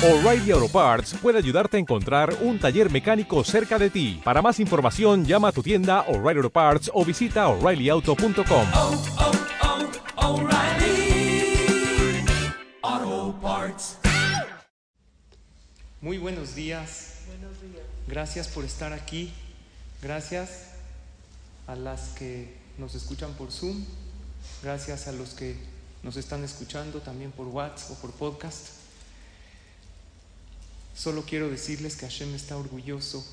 [0.00, 4.20] O'Reilly Auto Parts puede ayudarte a encontrar un taller mecánico cerca de ti.
[4.22, 8.66] Para más información, llama a tu tienda O'Reilly Auto Parts o visita oreillyauto.com.
[8.76, 9.02] oh,
[10.16, 11.74] oh, O'Reilly
[12.80, 13.96] Auto Parts.
[16.00, 17.22] Muy buenos días.
[18.06, 19.32] Gracias por estar aquí.
[20.00, 20.74] Gracias
[21.66, 23.84] a las que nos escuchan por Zoom.
[24.62, 25.56] Gracias a los que
[26.04, 28.77] nos están escuchando también por WhatsApp o por podcast.
[30.98, 33.24] Solo quiero decirles que Hashem está orgulloso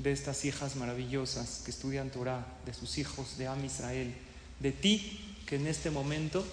[0.00, 4.12] de estas hijas maravillosas que estudian Torah, de sus hijos, de Am Israel,
[4.58, 6.44] de ti que en este momento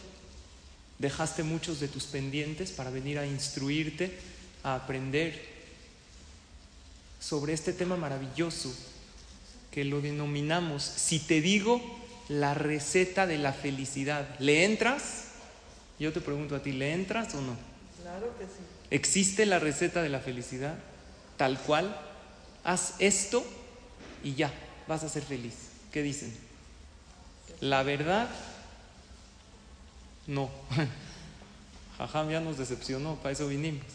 [1.00, 4.20] dejaste muchos de tus pendientes para venir a instruirte,
[4.62, 5.44] a aprender
[7.20, 8.72] sobre este tema maravilloso
[9.72, 11.82] que lo denominamos, si te digo,
[12.30, 14.38] la receta de la felicidad.
[14.38, 15.24] ¿Le entras?
[16.00, 17.58] Yo te pregunto a ti, ¿le entras o no?
[18.04, 18.75] Claro que sí.
[18.92, 20.76] ¿Existe la receta de la felicidad?
[21.38, 21.96] Tal cual.
[22.64, 23.46] Haz esto
[24.24, 24.52] y ya,
[24.88, 25.54] vas a ser feliz.
[25.92, 26.36] ¿Qué dicen?
[27.62, 28.28] La verdad,
[30.28, 30.50] no.
[31.98, 33.86] Jajam ya nos decepcionó, para eso vinimos.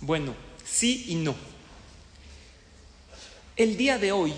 [0.00, 1.34] Bueno, sí y no.
[3.56, 4.32] El día de hoy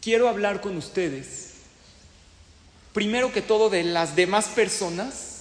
[0.00, 1.54] quiero hablar con ustedes,
[2.92, 5.31] primero que todo, de las demás personas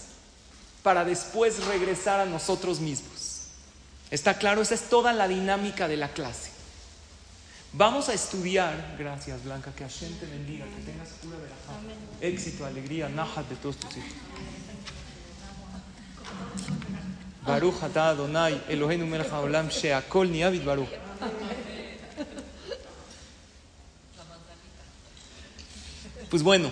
[0.83, 3.47] para después regresar a nosotros mismos.
[4.09, 4.61] ¿Está claro?
[4.61, 6.51] Esa es toda la dinámica de la clase.
[7.73, 11.79] Vamos a estudiar, gracias Blanca, que Hashem te bendiga, que tengas pura verajá,
[12.19, 14.11] éxito, alegría, nahat de todos tus hijos.
[17.45, 20.89] Baruch atah Adonai, Eloheinu melech haolam, she'akol ni'avid baruch.
[26.29, 26.71] Pues bueno,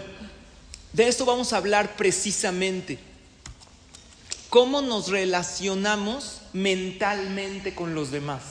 [0.92, 3.09] de esto vamos a hablar precisamente
[4.50, 8.42] cómo nos relacionamos mentalmente con los demás.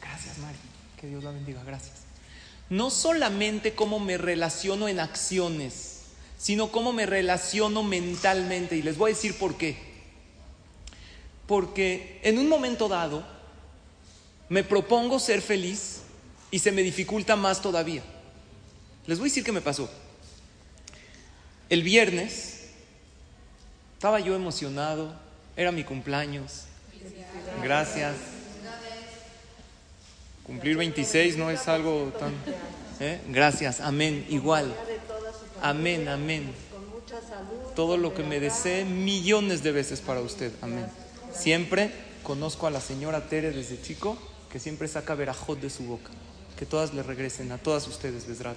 [0.00, 0.58] Gracias, Mari.
[1.00, 1.62] Que Dios la bendiga.
[1.64, 2.02] Gracias.
[2.70, 6.02] No solamente cómo me relaciono en acciones,
[6.38, 8.76] sino cómo me relaciono mentalmente.
[8.76, 9.76] Y les voy a decir por qué.
[11.46, 13.26] Porque en un momento dado
[14.48, 16.02] me propongo ser feliz
[16.50, 18.02] y se me dificulta más todavía.
[19.06, 19.90] Les voy a decir qué me pasó.
[21.68, 22.68] El viernes
[23.94, 25.14] estaba yo emocionado,
[25.56, 26.64] era mi cumpleaños.
[27.62, 28.14] Gracias.
[30.44, 32.32] Cumplir 26 no es algo tan...
[33.00, 33.20] ¿eh?
[33.28, 34.74] Gracias, amén, igual.
[35.60, 36.52] Amén, amén.
[37.76, 40.86] Todo lo que me desee millones de veces para usted, amén.
[41.32, 41.90] Siempre
[42.22, 44.18] conozco a la señora Tere desde chico,
[44.50, 46.10] que siempre saca verajot de su boca.
[46.58, 48.56] Que todas le regresen, a todas ustedes, Besrat.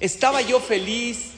[0.00, 1.32] Estaba yo feliz,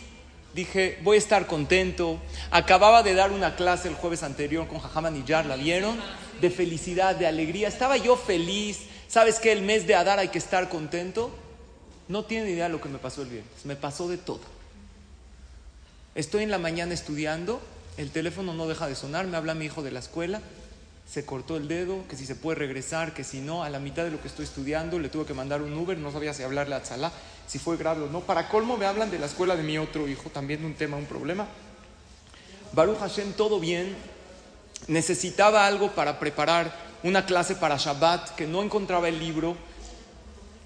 [0.54, 2.18] dije, voy a estar contento.
[2.50, 5.98] Acababa de dar una clase el jueves anterior con Jajama Niyar, ¿la vieron?
[6.40, 7.68] De felicidad, de alegría.
[7.68, 8.80] Estaba yo feliz.
[9.08, 9.52] ¿Sabes qué?
[9.52, 11.30] El mes de Adar hay que estar contento.
[12.08, 13.64] No tienen idea de lo que me pasó el viernes.
[13.64, 14.54] Me pasó de todo.
[16.14, 17.60] Estoy en la mañana estudiando,
[17.96, 20.40] el teléfono no deja de sonar, me habla mi hijo de la escuela,
[21.06, 24.04] se cortó el dedo, que si se puede regresar, que si no, a la mitad
[24.04, 26.74] de lo que estoy estudiando le tuve que mandar un Uber, no sabía si hablarle
[26.74, 27.12] a Tzalá,
[27.46, 28.20] si fue grave o no.
[28.20, 31.06] Para colmo me hablan de la escuela de mi otro hijo, también un tema, un
[31.06, 31.46] problema.
[32.72, 33.94] Baruch Hashem, todo bien.
[34.88, 39.56] Necesitaba algo para preparar una clase para Shabbat, que no encontraba el libro.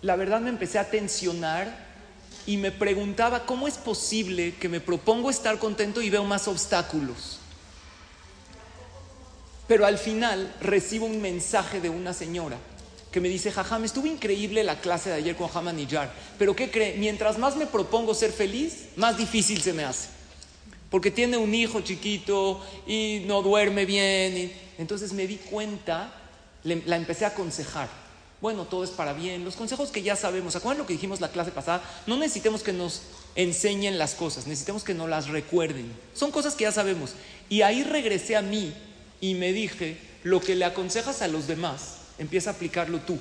[0.03, 1.87] La verdad me empecé a tensionar
[2.47, 7.41] y me preguntaba cómo es posible que me propongo estar contento y veo más obstáculos.
[9.69, 12.57] Pero al final recibo un mensaje de una señora
[13.13, 16.71] que me dice, Jajam, estuvo increíble la clase de ayer con Jajam Niyar, pero ¿qué
[16.71, 16.97] cree?
[16.99, 20.09] Mientras más me propongo ser feliz, más difícil se me hace.
[20.91, 24.37] Porque tiene un hijo chiquito y no duerme bien.
[24.39, 26.13] y- Entonces me di cuenta,
[26.65, 27.89] la empecé a aconsejar.
[28.41, 29.45] Bueno, todo es para bien.
[29.45, 31.83] Los consejos que ya sabemos, ¿se acuerdan lo que dijimos la clase pasada?
[32.07, 33.03] No necesitemos que nos
[33.35, 35.93] enseñen las cosas, necesitamos que nos las recuerden.
[36.15, 37.13] Son cosas que ya sabemos.
[37.51, 38.73] Y ahí regresé a mí
[39.21, 43.19] y me dije, lo que le aconsejas a los demás, empieza a aplicarlo tú.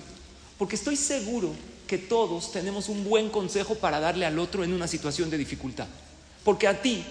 [0.57, 1.53] Porque estoy seguro
[1.87, 5.87] que todos tenemos un buen consejo para darle al otro en una situación de dificultad.
[6.43, 7.03] Porque a ti,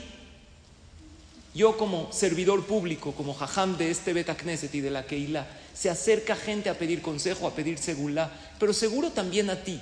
[1.55, 5.91] yo como servidor público, como jajam de este Beta Knesset y de la Keilah, se
[5.91, 9.81] acerca gente a pedir consejo, a pedir segulá, pero seguro también a ti.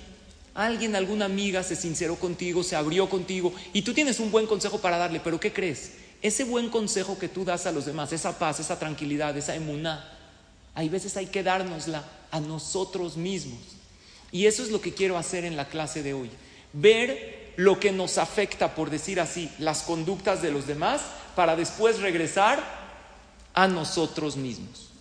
[0.55, 4.79] Alguien, alguna amiga se sinceró contigo, se abrió contigo y tú tienes un buen consejo
[4.79, 5.93] para darle, pero ¿qué crees?
[6.25, 10.11] Ese buen consejo que tú das a los demás, esa paz, esa tranquilidad, esa emuná,
[10.75, 13.61] hay veces hay que dárnosla a nosotros mismos.
[14.33, 16.31] Y eso es lo que quiero hacer en la clase de hoy.
[16.73, 21.03] Ver lo que nos afecta, por decir así, las conductas de los demás,
[21.37, 22.59] para después regresar
[23.53, 24.93] a nosotros mismos.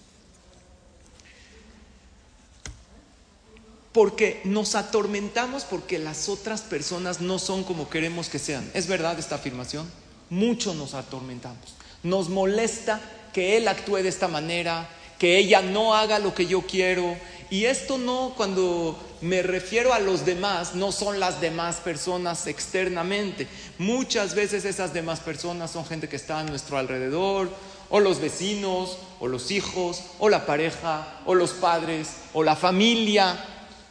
[3.94, 8.70] Porque nos atormentamos porque las otras personas no son como queremos que sean.
[8.74, 10.03] ¿Es verdad esta afirmación?
[10.34, 11.76] Mucho nos atormentamos.
[12.02, 13.00] Nos molesta
[13.34, 14.90] que él actúe de esta manera,
[15.20, 17.16] que ella no haga lo que yo quiero.
[17.52, 23.48] Y esto no, cuando me refiero a los demás, no son las demás personas externamente.
[23.78, 27.52] Muchas veces esas demás personas son gente que está a nuestro alrededor,
[27.92, 33.38] o los vecinos, o los hijos, o la pareja, o los padres, o la familia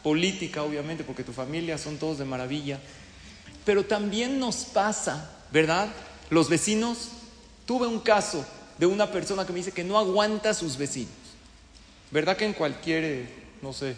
[0.03, 2.81] política, obviamente, porque tu familia son todos de maravilla.
[3.63, 5.87] Pero también nos pasa, ¿verdad?
[6.33, 7.09] Los vecinos,
[7.67, 8.43] tuve un caso
[8.79, 11.13] de una persona que me dice que no aguanta a sus vecinos.
[12.09, 13.29] ¿Verdad que en cualquier, eh,
[13.61, 13.95] no sé,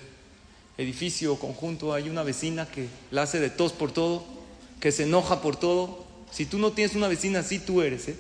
[0.78, 4.26] edificio o conjunto hay una vecina que la hace de tos por todo,
[4.82, 6.06] que se enoja por todo?
[6.30, 8.18] Si tú no tienes una vecina así, tú eres, ¿eh?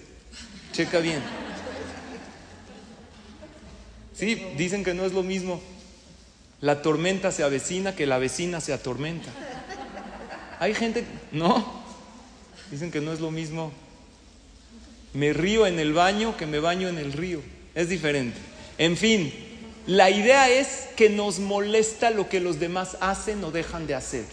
[0.72, 1.22] Checa bien.
[4.18, 5.60] Sí, dicen que no es lo mismo.
[6.62, 9.30] La tormenta se avecina que la vecina se atormenta.
[10.62, 11.04] Hay gente,
[11.34, 11.84] no,
[12.72, 13.74] dicen que no es lo mismo.
[15.16, 17.42] Me río en el baño que me baño en el río.
[17.74, 18.38] Es diferente.
[18.78, 19.34] En fin,
[19.88, 24.26] la idea es que nos molesta lo que los demás hacen o dejan de hacer.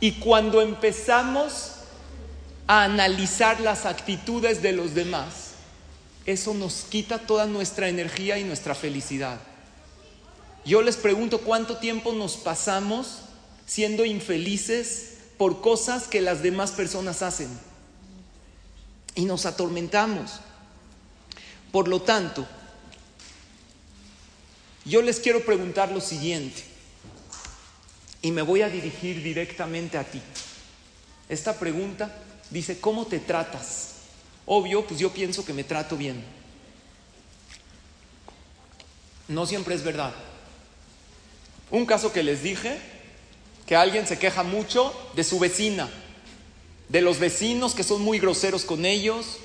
[0.00, 1.72] Y cuando empezamos
[2.66, 5.52] a analizar las actitudes de los demás,
[6.26, 9.38] eso nos quita toda nuestra energía y nuestra felicidad.
[10.64, 13.20] Yo les pregunto cuánto tiempo nos pasamos
[13.66, 17.48] siendo infelices por cosas que las demás personas hacen.
[19.18, 20.38] Y nos atormentamos.
[21.72, 22.46] Por lo tanto,
[24.84, 26.62] yo les quiero preguntar lo siguiente.
[28.22, 30.22] Y me voy a dirigir directamente a ti.
[31.28, 32.14] Esta pregunta
[32.50, 33.94] dice, ¿cómo te tratas?
[34.46, 36.24] Obvio, pues yo pienso que me trato bien.
[39.26, 40.14] No siempre es verdad.
[41.72, 42.78] Un caso que les dije,
[43.66, 45.90] que alguien se queja mucho de su vecina,
[46.88, 49.38] de los vecinos que son muy groseros con ellos.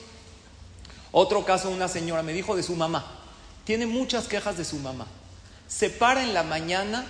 [1.11, 3.19] Otro caso, una señora me dijo de su mamá.
[3.65, 5.07] Tiene muchas quejas de su mamá.
[5.67, 7.05] Se para en la mañana,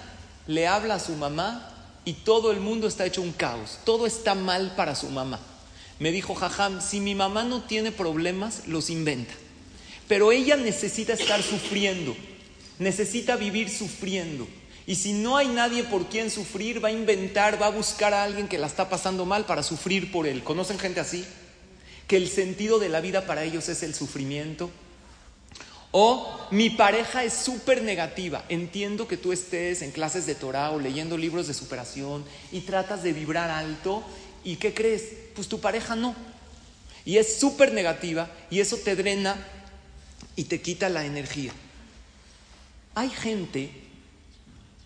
[0.47, 1.69] le habla a su mamá
[2.05, 3.79] y todo el mundo está hecho un caos.
[3.85, 5.39] Todo está mal para su mamá.
[5.99, 9.33] Me dijo Jajam, si mi mamá no tiene problemas, los inventa.
[10.07, 12.15] Pero ella necesita estar sufriendo,
[12.77, 14.47] necesita vivir sufriendo.
[14.85, 18.23] Y si no hay nadie por quien sufrir, va a inventar, va a buscar a
[18.23, 20.43] alguien que la está pasando mal para sufrir por él.
[20.43, 21.25] ¿Conocen gente así?
[22.07, 24.69] Que el sentido de la vida para ellos es el sufrimiento.
[25.91, 28.43] O mi pareja es súper negativa.
[28.49, 33.03] Entiendo que tú estés en clases de Torah o leyendo libros de superación y tratas
[33.03, 34.03] de vibrar alto.
[34.43, 35.03] ¿Y qué crees?
[35.35, 36.15] Pues tu pareja no.
[37.05, 39.35] Y es súper negativa y eso te drena
[40.35, 41.53] y te quita la energía.
[42.95, 43.82] Hay gente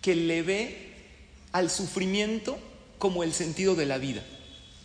[0.08, 0.94] que le ve
[1.52, 2.58] al sufrimiento
[2.98, 4.22] como el sentido de la vida.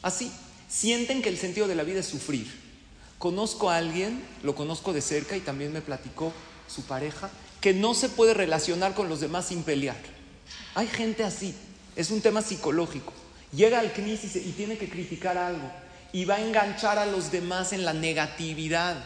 [0.01, 0.29] Así,
[0.67, 2.45] sienten que el sentido de la vida es sufrir.
[3.19, 6.33] Conozco a alguien, lo conozco de cerca y también me platicó
[6.67, 7.29] su pareja,
[7.61, 9.95] que no se puede relacionar con los demás sin pelear.
[10.75, 11.55] Hay gente así,
[11.95, 13.13] es un tema psicológico.
[13.53, 15.71] Llega al crisis y tiene que criticar algo
[16.11, 19.01] y va a enganchar a los demás en la negatividad.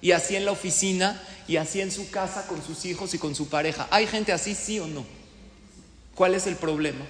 [0.00, 3.34] Y así en la oficina y así en su casa con sus hijos y con
[3.34, 3.86] su pareja.
[3.90, 5.17] ¿Hay gente así, sí o no?
[6.18, 7.06] ¿Cuál es el problema?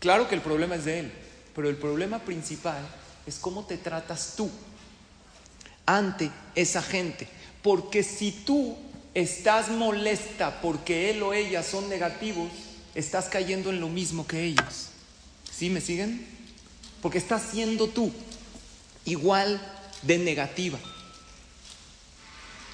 [0.00, 1.12] Claro que el problema es de él,
[1.54, 2.86] pero el problema principal
[3.26, 4.50] es cómo te tratas tú
[5.86, 7.26] ante esa gente.
[7.62, 8.76] Porque si tú
[9.14, 12.50] estás molesta porque él o ella son negativos,
[12.94, 14.90] estás cayendo en lo mismo que ellos.
[15.50, 16.26] ¿Sí me siguen?
[17.00, 18.12] Porque estás siendo tú
[19.06, 19.58] igual
[20.02, 20.78] de negativa.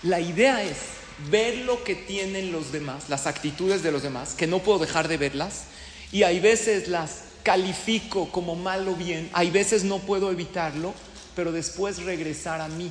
[0.03, 0.96] La idea es
[1.31, 5.09] ver lo que tienen los demás, las actitudes de los demás, que no puedo dejar
[5.09, 5.65] de verlas,
[6.13, 10.93] y hay veces las califico como mal o bien, hay veces no puedo evitarlo,
[11.37, 12.91] pero después regresar a mí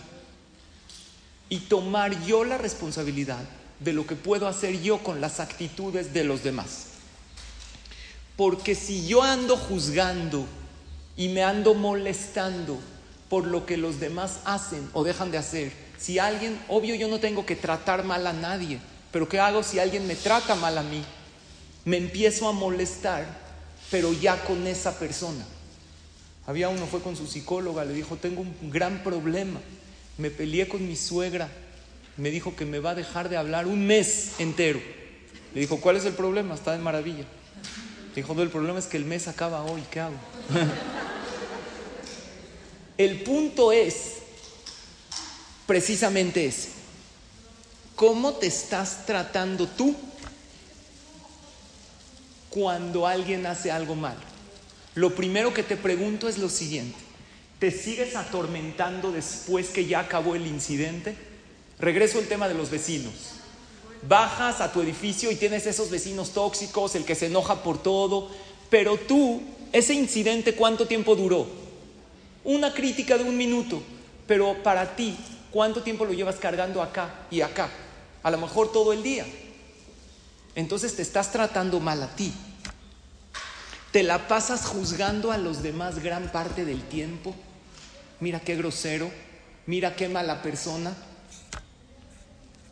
[1.50, 3.44] y tomar yo la responsabilidad
[3.80, 6.86] de lo que puedo hacer yo con las actitudes de los demás.
[8.38, 10.46] Porque si yo ando juzgando
[11.18, 12.80] y me ando molestando
[13.30, 17.20] por lo que los demás hacen o dejan de hacer, si alguien, obvio yo no
[17.20, 18.80] tengo que tratar mal a nadie,
[19.12, 21.04] pero ¿qué hago si alguien me trata mal a mí?
[21.86, 23.26] Me empiezo a molestar,
[23.90, 25.46] pero ya con esa persona.
[26.48, 29.60] Había uno, fue con su psicóloga, le dijo, tengo un gran problema,
[30.18, 31.50] me peleé con mi suegra,
[32.18, 34.82] me dijo que me va a dejar de hablar un mes entero.
[35.54, 36.54] Le dijo, ¿cuál es el problema?
[36.54, 37.26] Está de maravilla.
[38.10, 40.16] Le dijo, no, el problema es que el mes acaba hoy, ¿qué hago?
[42.98, 44.25] el punto es
[45.66, 46.70] precisamente ese.
[47.96, 49.96] ¿Cómo te estás tratando tú
[52.50, 54.18] cuando alguien hace algo mal?
[54.96, 56.98] Lo primero que te pregunto es lo siguiente.
[57.60, 61.16] ¿Te sigues atormentando después que ya acabó el incidente?
[61.80, 63.14] Regreso al tema de los vecinos.
[64.08, 68.30] Bajas a tu edificio y tienes esos vecinos tóxicos, el que se enoja por todo,
[68.70, 69.42] pero tú,
[69.72, 71.48] ese incidente, ¿cuánto tiempo duró?
[72.44, 73.82] Una crítica de un minuto,
[74.28, 75.16] pero para ti,
[75.56, 77.70] ¿cuánto tiempo lo llevas cargando acá y acá?
[78.24, 79.26] A lo mejor todo el día.
[80.54, 82.34] Entonces te estás tratando mal a ti.
[83.94, 87.34] Te la pasas juzgando a los demás gran parte del tiempo.
[88.20, 89.10] Mira qué grosero,
[89.66, 90.94] mira qué mala persona.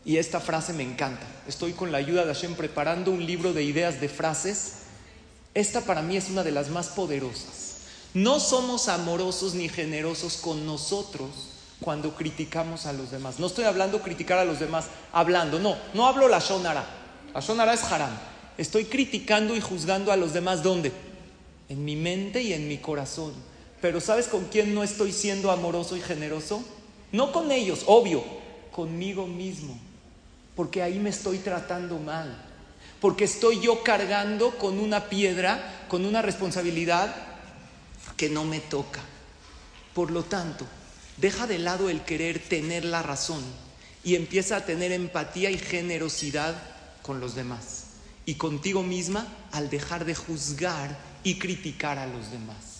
[0.03, 1.25] Y esta frase me encanta.
[1.47, 4.73] Estoy con la ayuda de Hashem preparando un libro de ideas de frases.
[5.53, 7.77] Esta para mí es una de las más poderosas.
[8.13, 11.52] No somos amorosos ni generosos con nosotros
[11.83, 13.39] cuando criticamos a los demás.
[13.39, 16.85] No estoy hablando criticar a los demás, hablando, no, no hablo la shonara.
[17.33, 18.11] La shonara es haram.
[18.57, 20.93] Estoy criticando y juzgando a los demás, ¿dónde?
[21.67, 23.33] En mi mente y en mi corazón.
[23.81, 26.63] Pero ¿sabes con quién no estoy siendo amoroso y generoso?
[27.11, 28.23] No con ellos, obvio,
[28.71, 29.77] conmigo mismo.
[30.55, 32.33] Porque ahí me estoy tratando mal.
[33.01, 37.13] Porque estoy yo cargando con una piedra, con una responsabilidad
[38.15, 39.01] que no me toca.
[39.93, 40.65] Por lo tanto,
[41.17, 43.43] deja de lado el querer tener la razón
[44.03, 46.55] y empieza a tener empatía y generosidad
[47.01, 47.83] con los demás
[48.25, 52.73] y contigo misma al dejar de juzgar y criticar a los demás.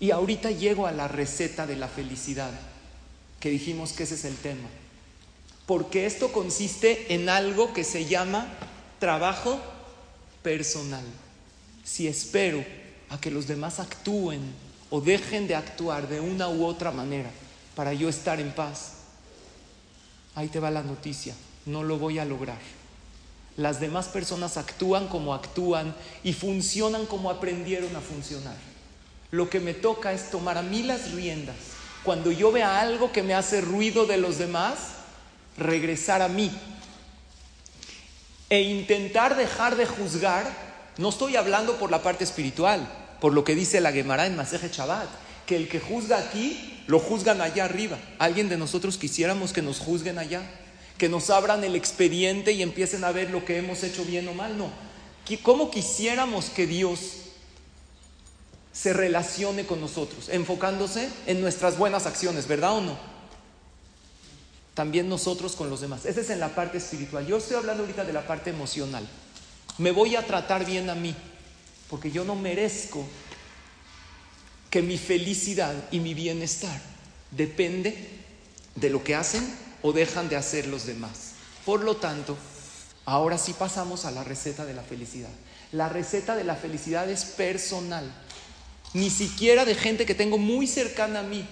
[0.00, 2.52] Y ahorita llego a la receta de la felicidad,
[3.40, 4.68] que dijimos que ese es el tema.
[5.66, 8.46] Porque esto consiste en algo que se llama
[8.98, 9.60] trabajo
[10.42, 11.04] personal.
[11.84, 12.64] Si espero
[13.10, 14.40] a que los demás actúen
[14.90, 17.30] o dejen de actuar de una u otra manera
[17.74, 18.92] para yo estar en paz,
[20.34, 21.34] ahí te va la noticia,
[21.66, 22.58] no lo voy a lograr.
[23.56, 28.56] Las demás personas actúan como actúan y funcionan como aprendieron a funcionar.
[29.30, 31.56] Lo que me toca es tomar a mí las riendas.
[32.04, 34.78] Cuando yo vea algo que me hace ruido de los demás,
[35.56, 36.50] regresar a mí
[38.48, 40.46] e intentar dejar de juzgar.
[40.96, 42.88] No estoy hablando por la parte espiritual,
[43.20, 45.08] por lo que dice la Gemara en Maseje Shabbat,
[45.46, 47.98] que el que juzga aquí, lo juzgan allá arriba.
[48.18, 50.42] ¿Alguien de nosotros quisiéramos que nos juzguen allá?
[50.98, 54.34] Que nos abran el expediente y empiecen a ver lo que hemos hecho bien o
[54.34, 54.58] mal.
[54.58, 54.70] No.
[55.42, 57.00] ¿Cómo quisiéramos que Dios
[58.72, 60.28] se relacione con nosotros?
[60.28, 62.98] Enfocándose en nuestras buenas acciones, ¿verdad o no?
[64.74, 66.06] También nosotros con los demás.
[66.06, 67.26] Esa es en la parte espiritual.
[67.26, 69.06] Yo estoy hablando ahorita de la parte emocional.
[69.76, 71.14] Me voy a tratar bien a mí,
[71.88, 73.04] porque yo no merezco
[74.70, 76.80] que mi felicidad y mi bienestar
[77.30, 78.08] depende
[78.74, 79.48] de lo que hacen
[79.82, 81.32] o dejan de hacer los demás.
[81.64, 82.36] Por lo tanto,
[83.04, 85.30] ahora sí pasamos a la receta de la felicidad.
[85.72, 88.10] La receta de la felicidad es personal,
[88.94, 91.46] ni siquiera de gente que tengo muy cercana a mí,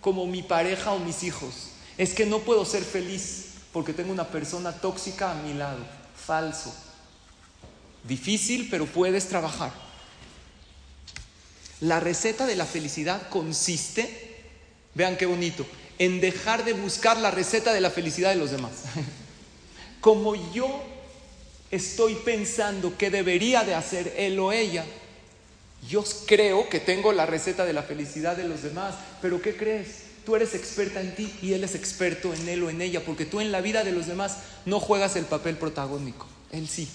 [0.00, 1.68] como mi pareja o mis hijos.
[1.96, 5.78] Es que no puedo ser feliz porque tengo una persona tóxica a mi lado.
[6.14, 6.74] Falso.
[8.04, 9.72] Difícil, pero puedes trabajar.
[11.80, 14.36] La receta de la felicidad consiste,
[14.94, 15.66] vean qué bonito,
[15.98, 18.72] en dejar de buscar la receta de la felicidad de los demás.
[20.00, 20.82] Como yo
[21.70, 24.84] estoy pensando que debería de hacer él o ella,
[25.88, 30.02] yo creo que tengo la receta de la felicidad de los demás, pero ¿qué crees?
[30.24, 33.26] Tú eres experta en ti y él es experto en él o en ella, porque
[33.26, 36.88] tú en la vida de los demás no juegas el papel protagónico, él sí.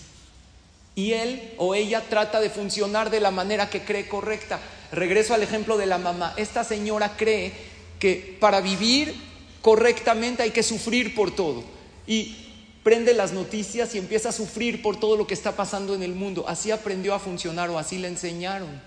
[0.98, 4.60] Y él o ella trata de funcionar de la manera que cree correcta.
[4.92, 6.34] Regreso al ejemplo de la mamá.
[6.38, 7.54] Esta señora cree
[8.00, 9.14] que para vivir
[9.62, 11.64] correctamente hay que sufrir por todo.
[12.08, 12.36] Y
[12.84, 16.16] prende las noticias y empieza a sufrir por todo lo que está pasando en el
[16.16, 16.46] mundo.
[16.48, 18.82] Así aprendió a funcionar o así le enseñaron.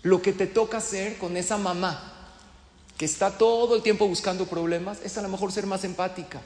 [0.00, 2.14] Lo que te toca hacer con esa mamá
[2.96, 6.40] que está todo el tiempo buscando problemas es a lo mejor ser más empática,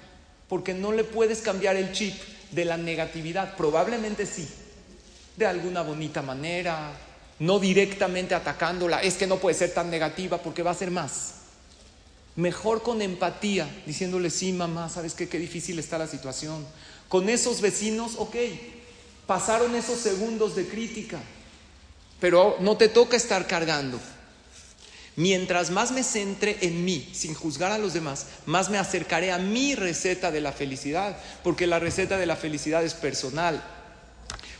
[0.48, 3.56] porque no le puedes cambiar el chip de la negatividad.
[3.56, 4.48] Probablemente sí,
[5.36, 6.92] de alguna bonita manera,
[7.40, 11.34] no directamente atacándola, es que no puede ser tan negativa porque va a ser más.
[12.36, 15.28] Mejor con empatía, diciéndole, sí, mamá, ¿sabes qué?
[15.28, 16.66] Qué difícil está la situación.
[17.08, 18.36] Con esos vecinos, ok,
[19.26, 21.20] pasaron esos segundos de crítica,
[22.20, 24.00] pero no te toca estar cargando.
[25.16, 29.38] Mientras más me centre en mí, sin juzgar a los demás, más me acercaré a
[29.38, 33.62] mi receta de la felicidad, porque la receta de la felicidad es personal.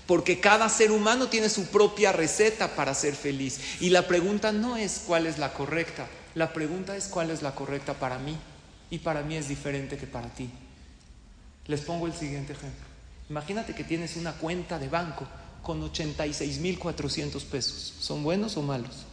[0.07, 3.81] Porque cada ser humano tiene su propia receta para ser feliz.
[3.81, 7.55] Y la pregunta no es cuál es la correcta, la pregunta es cuál es la
[7.55, 8.37] correcta para mí.
[8.91, 10.51] Y para mí es diferente que para ti.
[11.67, 12.85] Les pongo el siguiente ejemplo.
[13.31, 15.27] Imagínate que tienes una cuenta de banco
[15.63, 17.95] con 86.400 pesos.
[17.99, 19.07] ¿Son buenos o malos?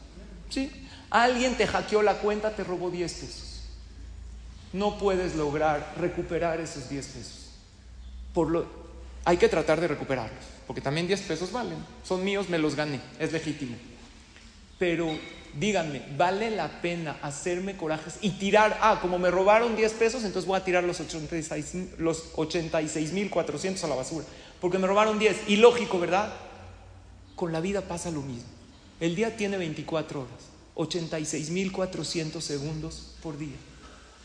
[0.50, 0.70] Sí.
[1.10, 3.62] Alguien te hackeó la cuenta, te robó 10 pesos.
[4.74, 7.50] No puedes lograr recuperar esos 10 pesos.
[8.34, 8.66] Por lo,
[9.26, 11.78] hay que tratar de recuperarlos, porque también 10 pesos valen.
[12.04, 13.76] Son míos, me los gané, es legítimo.
[14.80, 15.18] Pero
[15.54, 20.48] díganme, ¿vale la pena hacerme corajes y tirar, ah, como me robaron 10 pesos, entonces
[20.48, 24.26] voy a tirar los 86 los 86.400 a la basura?
[24.60, 25.50] Porque me robaron 10.
[25.50, 26.34] Y lógico, ¿verdad?
[27.36, 28.50] Con la vida pasa lo mismo.
[29.00, 30.32] El día tiene 24 horas,
[30.76, 33.56] 86.400 segundos por día.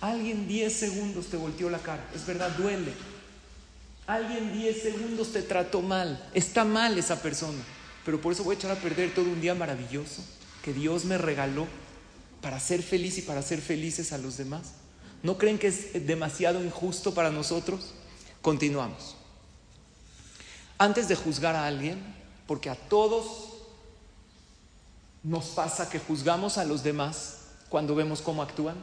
[0.00, 2.92] Alguien 10 segundos te volteó la cara, es verdad, duele.
[4.06, 7.58] Alguien 10 segundos te trató mal, está mal esa persona,
[8.04, 10.22] pero por eso voy a echar a perder todo un día maravilloso
[10.62, 11.66] que Dios me regaló
[12.40, 14.74] para ser feliz y para ser felices a los demás.
[15.24, 17.94] ¿No creen que es demasiado injusto para nosotros?
[18.42, 19.16] Continuamos.
[20.78, 22.00] Antes de juzgar a alguien,
[22.46, 23.54] porque a todos
[25.24, 28.76] nos pasa que juzgamos a los demás cuando vemos cómo actúan,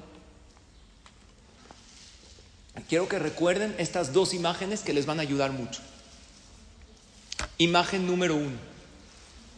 [2.90, 5.82] Quiero que recuerden estas dos imágenes que les van a ayudar mucho.
[7.58, 8.58] Imagen número uno.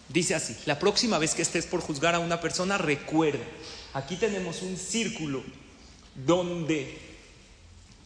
[0.10, 3.44] Dice así, la próxima vez que estés por juzgar a una persona, recuerda,
[3.94, 5.44] aquí tenemos un círculo
[6.26, 6.98] donde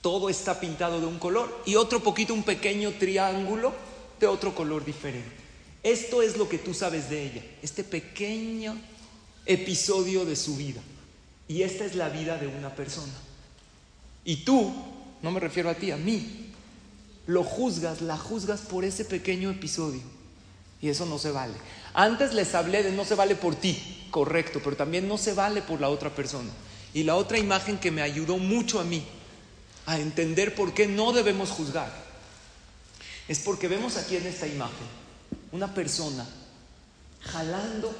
[0.02, 3.74] todo está pintado de un color y otro poquito, un pequeño triángulo
[4.20, 5.30] de otro color diferente.
[5.84, 8.78] Esto es lo que tú sabes de ella, este pequeño
[9.46, 10.82] episodio de su vida.
[11.48, 13.14] Y esta es la vida de una persona.
[14.24, 14.74] Y tú
[15.22, 16.52] no me refiero a ti, a mí,
[17.28, 20.02] lo juzgas, la juzgas por ese pequeño episodio.
[20.82, 21.54] Y eso no se vale.
[21.94, 25.62] Antes les hablé de no se vale por ti, correcto, pero también no se vale
[25.62, 26.50] por la otra persona.
[26.94, 29.06] Y la otra imagen que me ayudó mucho a mí
[29.86, 31.92] a entender por qué no debemos juzgar
[33.28, 34.88] es porque vemos aquí en esta imagen
[35.52, 36.28] una persona
[37.22, 37.96] jalando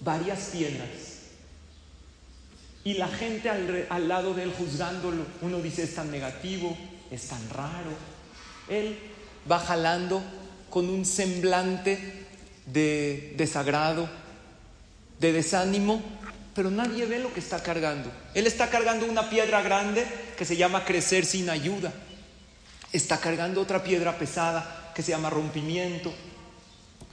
[0.00, 1.11] varias piedras
[2.84, 6.76] y la gente al, lado de él juzgándolo, uno dice es tan negativo,
[7.10, 7.92] es tan raro.
[8.68, 8.98] Él
[9.50, 10.22] va jalando
[10.68, 12.26] con un semblante
[12.66, 14.08] de desagrado,
[15.20, 16.02] de desánimo,
[16.54, 18.10] pero nadie ve lo que está cargando.
[18.34, 20.04] Él está cargando una piedra grande
[20.36, 21.92] que se llama crecer sin ayuda.
[22.92, 26.12] Está cargando otra piedra pesada que se llama rompimiento.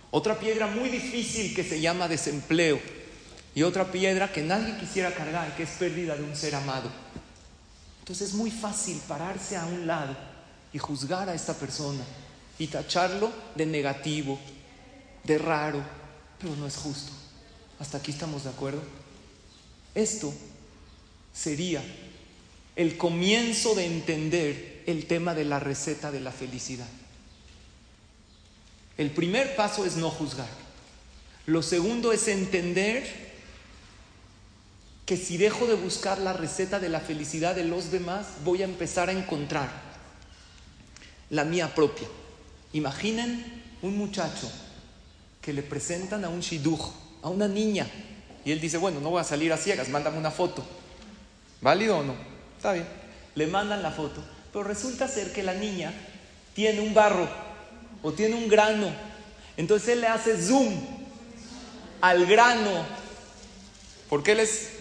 [0.10, 2.99] Otra piedra muy difícil que se llama desempleo
[3.56, 6.90] y otra piedra que nadie quisiera cargar, que es pérdida de un ser amado.
[8.00, 10.16] Entonces es muy fácil pararse a un lado
[10.74, 12.04] y juzgar a esta persona
[12.58, 14.40] y tacharlo de negativo,
[15.24, 15.84] de raro,
[16.40, 17.12] pero no es justo.
[17.80, 18.82] ¿Hasta aquí estamos de acuerdo?
[19.96, 20.34] Esto
[21.34, 21.84] sería
[22.76, 26.88] el comienzo de entender el tema de la receta de la felicidad.
[28.98, 30.50] El primer paso es no juzgar.
[31.46, 33.29] Lo segundo es entender
[35.10, 38.66] que si dejo de buscar la receta de la felicidad de los demás, voy a
[38.66, 39.68] empezar a encontrar
[41.32, 42.08] la mía propia.
[42.74, 44.52] Imaginen un muchacho
[45.42, 46.92] que le presentan a un shiduj,
[47.24, 47.88] a una niña,
[48.46, 50.64] y él dice, bueno, no voy a salir a ciegas, mándame una foto.
[51.60, 52.14] ¿Válido o no?
[52.56, 52.86] Está bien.
[53.34, 55.92] Le mandan la foto, pero resulta ser que la niña
[56.54, 57.28] tiene un barro
[58.04, 58.92] o tiene un grano.
[59.58, 60.72] Entonces él le hace zoom
[62.00, 62.86] al grano,
[64.08, 64.78] porque él es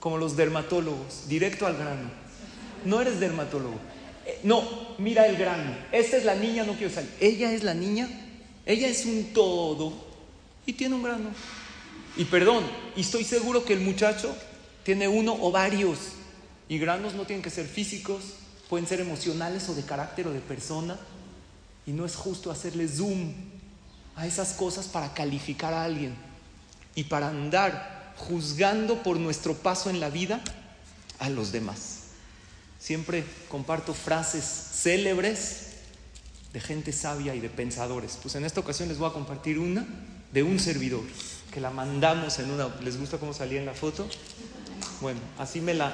[0.00, 2.10] como los dermatólogos, directo al grano.
[2.84, 3.78] No eres dermatólogo.
[4.26, 4.64] Eh, no,
[4.98, 5.76] mira el grano.
[5.92, 7.10] Esta es la niña, no quiero salir.
[7.20, 8.08] Ella es la niña,
[8.66, 9.92] ella es un todo
[10.66, 11.28] y tiene un grano.
[12.16, 12.64] Y perdón,
[12.96, 14.34] y estoy seguro que el muchacho
[14.82, 15.98] tiene uno o varios.
[16.68, 18.22] Y granos no tienen que ser físicos,
[18.68, 20.98] pueden ser emocionales o de carácter o de persona.
[21.86, 23.34] Y no es justo hacerle zoom
[24.16, 26.14] a esas cosas para calificar a alguien
[26.94, 30.40] y para andar juzgando por nuestro paso en la vida
[31.18, 32.00] a los demás.
[32.78, 35.66] Siempre comparto frases célebres
[36.52, 38.18] de gente sabia y de pensadores.
[38.20, 39.86] Pues en esta ocasión les voy a compartir una
[40.32, 41.02] de un servidor
[41.52, 42.68] que la mandamos en una.
[42.82, 44.08] ¿Les gusta cómo salía en la foto?
[45.00, 45.92] Bueno, así me la,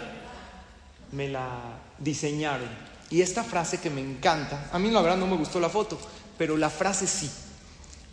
[1.12, 2.68] me la diseñaron.
[3.10, 5.98] Y esta frase que me encanta, a mí la verdad no me gustó la foto,
[6.36, 7.30] pero la frase sí.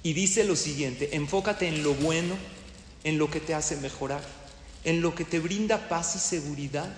[0.04, 2.36] Y dice lo siguiente, enfócate en lo bueno
[3.04, 4.22] en lo que te hace mejorar,
[4.84, 6.89] en lo que te brinda paz y seguridad,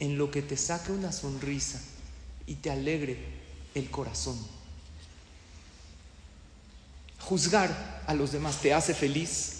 [0.00, 1.80] en lo que te saque una sonrisa
[2.46, 3.18] y te alegre
[3.74, 4.38] el corazón.
[7.20, 9.52] Juzgar a los demás te hace feliz,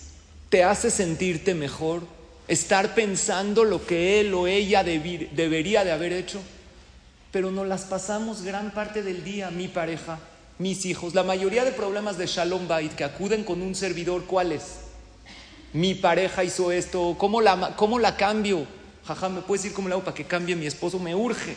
[0.48, 2.02] te hace sentirte mejor,
[2.48, 6.40] estar pensando lo que él o ella debería de haber hecho.
[7.32, 10.18] pero nos las pasamos gran parte del día, mi pareja,
[10.58, 11.14] mis hijos.
[11.14, 14.85] La mayoría de problemas de Shalom Bait que acuden con un servidor, ¿cuál es?
[15.76, 18.66] Mi pareja hizo esto, ¿cómo la, cómo la cambio?
[19.06, 20.98] Jaja, ¿me puedes decir cómo la hago para que cambie mi esposo?
[20.98, 21.54] Me urge.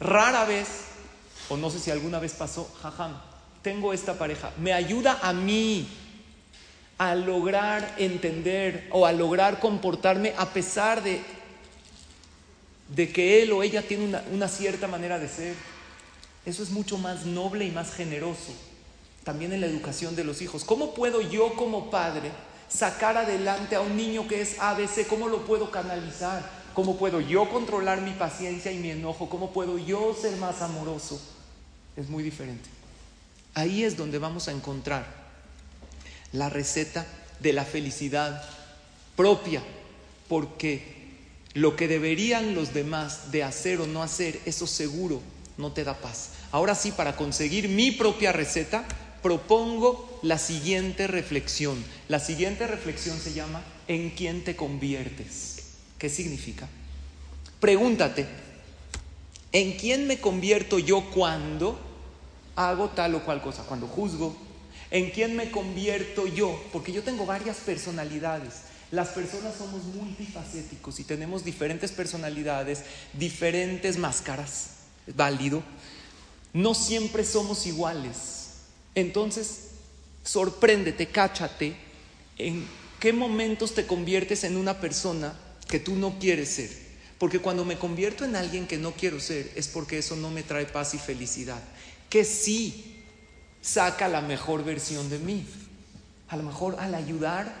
[0.00, 0.68] Rara vez,
[1.50, 3.20] o no sé si alguna vez pasó, jajam,
[3.60, 5.86] tengo esta pareja, me ayuda a mí
[6.96, 11.20] a lograr entender o a lograr comportarme a pesar de,
[12.88, 15.54] de que él o ella tiene una, una cierta manera de ser.
[16.46, 18.54] Eso es mucho más noble y más generoso.
[19.24, 20.64] También en la educación de los hijos.
[20.64, 22.30] ¿Cómo puedo yo como padre
[22.68, 25.06] sacar adelante a un niño que es ABC?
[25.06, 26.48] ¿Cómo lo puedo canalizar?
[26.74, 29.28] ¿Cómo puedo yo controlar mi paciencia y mi enojo?
[29.28, 31.20] ¿Cómo puedo yo ser más amoroso?
[31.96, 32.70] Es muy diferente.
[33.54, 35.04] Ahí es donde vamos a encontrar
[36.32, 37.04] la receta
[37.40, 38.42] de la felicidad
[39.16, 39.62] propia,
[40.28, 41.00] porque
[41.54, 45.20] lo que deberían los demás de hacer o no hacer, eso seguro
[45.58, 46.30] no te da paz.
[46.52, 48.84] Ahora sí, para conseguir mi propia receta,
[49.22, 51.82] propongo la siguiente reflexión.
[52.08, 55.56] La siguiente reflexión se llama ¿en quién te conviertes?
[55.98, 56.68] ¿Qué significa?
[57.60, 58.26] Pregúntate,
[59.52, 61.78] ¿en quién me convierto yo cuando
[62.56, 63.64] hago tal o cual cosa?
[63.64, 64.36] Cuando juzgo.
[64.90, 66.60] ¿En quién me convierto yo?
[66.72, 68.62] Porque yo tengo varias personalidades.
[68.90, 74.70] Las personas somos multifacéticos y tenemos diferentes personalidades, diferentes máscaras.
[75.14, 75.62] Válido.
[76.52, 78.39] No siempre somos iguales.
[78.94, 79.70] Entonces,
[80.24, 81.76] sorpréndete, cáchate
[82.38, 82.66] en
[82.98, 85.34] qué momentos te conviertes en una persona
[85.68, 86.70] que tú no quieres ser.
[87.18, 90.42] Porque cuando me convierto en alguien que no quiero ser es porque eso no me
[90.42, 91.62] trae paz y felicidad.
[92.08, 93.04] Que sí
[93.60, 95.46] saca la mejor versión de mí.
[96.28, 97.54] A lo mejor al ayudar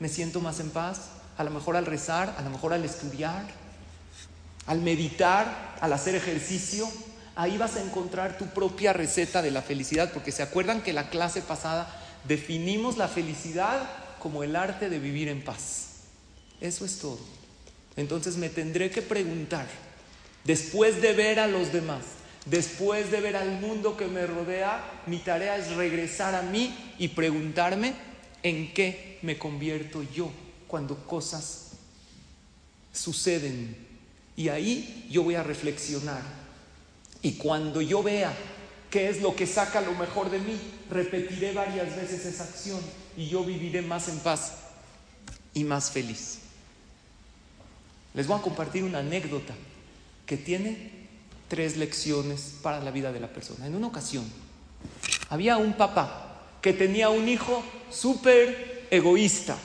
[0.00, 1.10] me siento más en paz.
[1.38, 3.46] A lo mejor al rezar, a lo mejor al estudiar,
[4.66, 6.88] al meditar, al hacer ejercicio.
[7.36, 10.12] Ahí vas a encontrar tu propia receta de la felicidad.
[10.12, 11.88] Porque se acuerdan que la clase pasada
[12.26, 15.88] definimos la felicidad como el arte de vivir en paz.
[16.60, 17.20] Eso es todo.
[17.96, 19.66] Entonces me tendré que preguntar,
[20.44, 22.02] después de ver a los demás,
[22.44, 27.08] después de ver al mundo que me rodea, mi tarea es regresar a mí y
[27.08, 27.94] preguntarme
[28.42, 30.30] en qué me convierto yo
[30.66, 31.72] cuando cosas
[32.92, 33.76] suceden.
[34.36, 36.45] Y ahí yo voy a reflexionar.
[37.26, 38.32] Y cuando yo vea
[38.88, 40.56] qué es lo que saca lo mejor de mí,
[40.88, 42.78] repetiré varias veces esa acción
[43.16, 44.52] y yo viviré más en paz
[45.52, 46.38] y más feliz.
[48.14, 49.54] Les voy a compartir una anécdota
[50.24, 51.08] que tiene
[51.48, 53.66] tres lecciones para la vida de la persona.
[53.66, 54.24] En una ocasión,
[55.28, 57.60] había un papá que tenía un hijo
[57.90, 59.56] súper egoísta.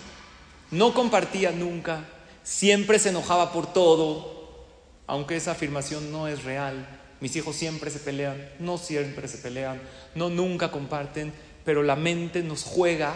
[0.71, 2.09] No compartía nunca,
[2.41, 4.65] siempre se enojaba por todo,
[5.05, 6.97] aunque esa afirmación no es real.
[7.21, 9.79] Mis hijos siempre se pelean, no siempre se pelean,
[10.15, 11.31] no nunca comparten,
[11.63, 13.15] pero la mente nos juega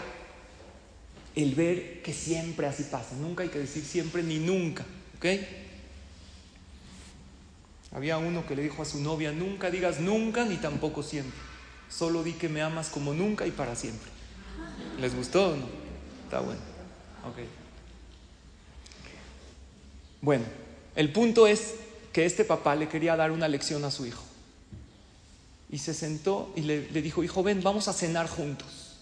[1.35, 3.15] el ver que siempre así pasa.
[3.15, 4.85] Nunca hay que decir siempre ni nunca.
[5.17, 5.25] ¿Ok?
[7.93, 11.39] Había uno que le dijo a su novia, nunca digas nunca ni tampoco siempre.
[11.89, 14.11] Solo di que me amas como nunca y para siempre.
[14.99, 15.65] ¿Les gustó o no?
[16.25, 16.61] Está bueno.
[17.27, 17.37] Ok.
[20.21, 20.43] Bueno,
[20.95, 21.75] el punto es
[22.15, 24.23] que este papá le quería dar una lección a su hijo.
[25.69, 28.95] Y se sentó y le, dijo, hijo, ven, vamos a cenar juntos.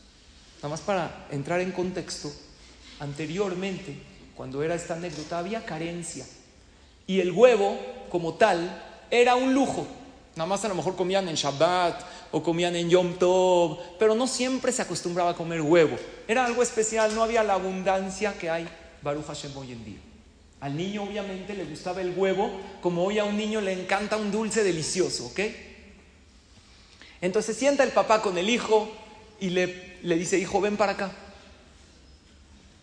[0.58, 2.34] Nada más para entrar en contexto,
[3.00, 3.96] anteriormente
[4.36, 6.26] cuando era esta anécdota, había carencia.
[7.06, 7.78] Y el huevo,
[8.10, 9.86] como tal, era un lujo.
[10.36, 14.26] Nada más a lo mejor comían en Shabbat o comían en Yom Tov, pero no
[14.26, 16.00] siempre se acostumbraba a comer huevo.
[16.28, 18.68] Era algo especial, no había la abundancia que hay
[19.04, 20.13] Baruch Hashem hoy en día.
[20.64, 22.50] Al niño obviamente le gustaba el huevo,
[22.80, 25.42] como hoy a un niño le encanta un dulce delicioso, ¿ok?
[27.20, 28.90] Entonces sienta el papá con el hijo
[29.42, 31.12] y le, le dice, hijo, ven para acá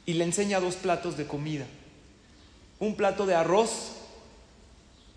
[0.05, 1.65] y le enseña dos platos de comida.
[2.81, 3.93] Un plato de arroz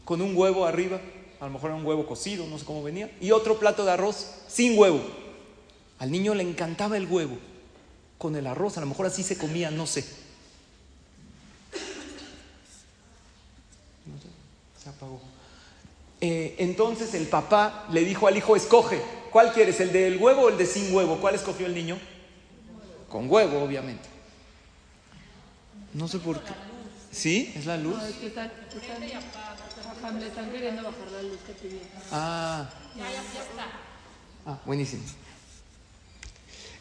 [0.06, 1.02] con un huevo arriba,
[1.41, 3.91] a lo mejor era un huevo cocido, no sé cómo venía, y otro plato de
[3.91, 5.02] arroz sin huevo.
[5.99, 7.38] Al niño le encantaba el huevo
[8.17, 10.06] con el arroz, a lo mejor así se comía, no sé.
[10.06, 10.22] No sé,
[16.21, 19.79] Eh, entonces el papá le dijo al hijo, escoge, ¿cuál quieres?
[19.79, 21.17] ¿El del huevo o el de sin huevo?
[21.19, 21.99] ¿Cuál escogió el niño?
[23.09, 24.07] Con huevo, obviamente.
[25.93, 26.53] No sé por qué.
[27.11, 27.53] ¿Sí?
[27.55, 27.97] ¿Es la luz?
[27.97, 31.81] No, es que están, están, Ajá, le están queriendo bajar la luz que.
[32.11, 32.69] Ah.
[34.45, 35.03] Ah, buenísimo.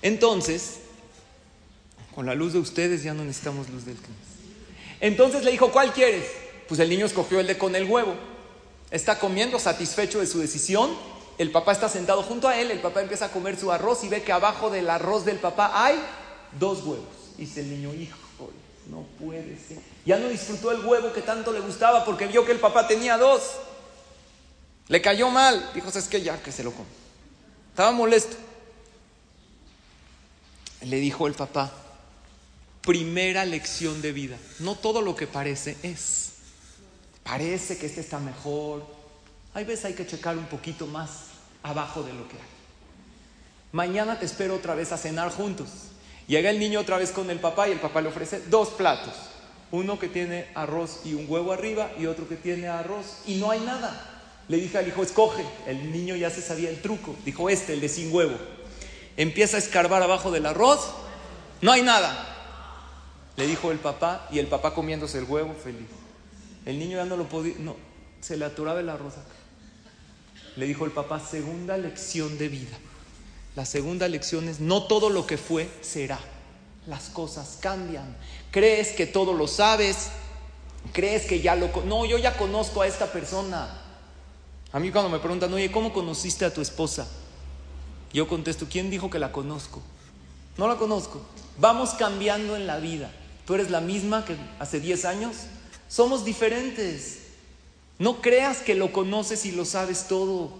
[0.00, 0.80] Entonces,
[2.14, 4.16] con la luz de ustedes ya no necesitamos luz del Knis.
[5.00, 6.41] Entonces le dijo, ¿cuál quieres?
[6.68, 8.14] Pues el niño escogió el de con el huevo.
[8.90, 10.90] Está comiendo, satisfecho de su decisión.
[11.38, 12.70] El papá está sentado junto a él.
[12.70, 15.72] El papá empieza a comer su arroz y ve que abajo del arroz del papá
[15.74, 15.98] hay
[16.58, 17.06] dos huevos.
[17.36, 18.18] Dice el niño, hijo,
[18.90, 19.78] no puede ser.
[20.04, 23.16] Ya no disfrutó el huevo que tanto le gustaba porque vio que el papá tenía
[23.16, 23.42] dos.
[24.88, 25.70] Le cayó mal.
[25.74, 26.88] Dijo, es que ya que se lo come.
[27.70, 28.36] Estaba molesto.
[30.82, 31.72] Le dijo el papá,
[32.82, 34.36] primera lección de vida.
[34.58, 36.31] No todo lo que parece es.
[37.24, 38.84] Parece que este está mejor.
[39.54, 41.10] Hay veces hay que checar un poquito más
[41.62, 42.52] abajo de lo que hay.
[43.72, 45.68] Mañana te espero otra vez a cenar juntos.
[46.26, 49.14] Llega el niño otra vez con el papá y el papá le ofrece dos platos.
[49.70, 53.50] Uno que tiene arroz y un huevo arriba y otro que tiene arroz y no
[53.50, 54.08] hay nada.
[54.48, 55.44] Le dije al hijo, escoge.
[55.66, 57.16] El niño ya se sabía el truco.
[57.24, 58.36] Dijo este, el de sin huevo.
[59.16, 60.90] Empieza a escarbar abajo del arroz.
[61.62, 62.28] No hay nada.
[63.36, 65.88] Le dijo el papá y el papá comiéndose el huevo feliz.
[66.64, 67.76] El niño ya no lo podía, no,
[68.20, 69.34] se le atoraba el arroz acá.
[70.56, 72.78] Le dijo el papá, segunda lección de vida.
[73.56, 76.18] La segunda lección es, no todo lo que fue será.
[76.86, 78.16] Las cosas cambian.
[78.50, 80.10] Crees que todo lo sabes.
[80.92, 81.70] Crees que ya lo...
[81.84, 83.82] No, yo ya conozco a esta persona.
[84.72, 87.06] A mí cuando me preguntan, oye, ¿cómo conociste a tu esposa?
[88.12, 89.82] Yo contesto, ¿quién dijo que la conozco?
[90.56, 91.22] No la conozco.
[91.58, 93.10] Vamos cambiando en la vida.
[93.46, 95.36] Tú eres la misma que hace 10 años.
[95.92, 97.18] Somos diferentes.
[97.98, 100.50] No creas que lo conoces y lo sabes todo.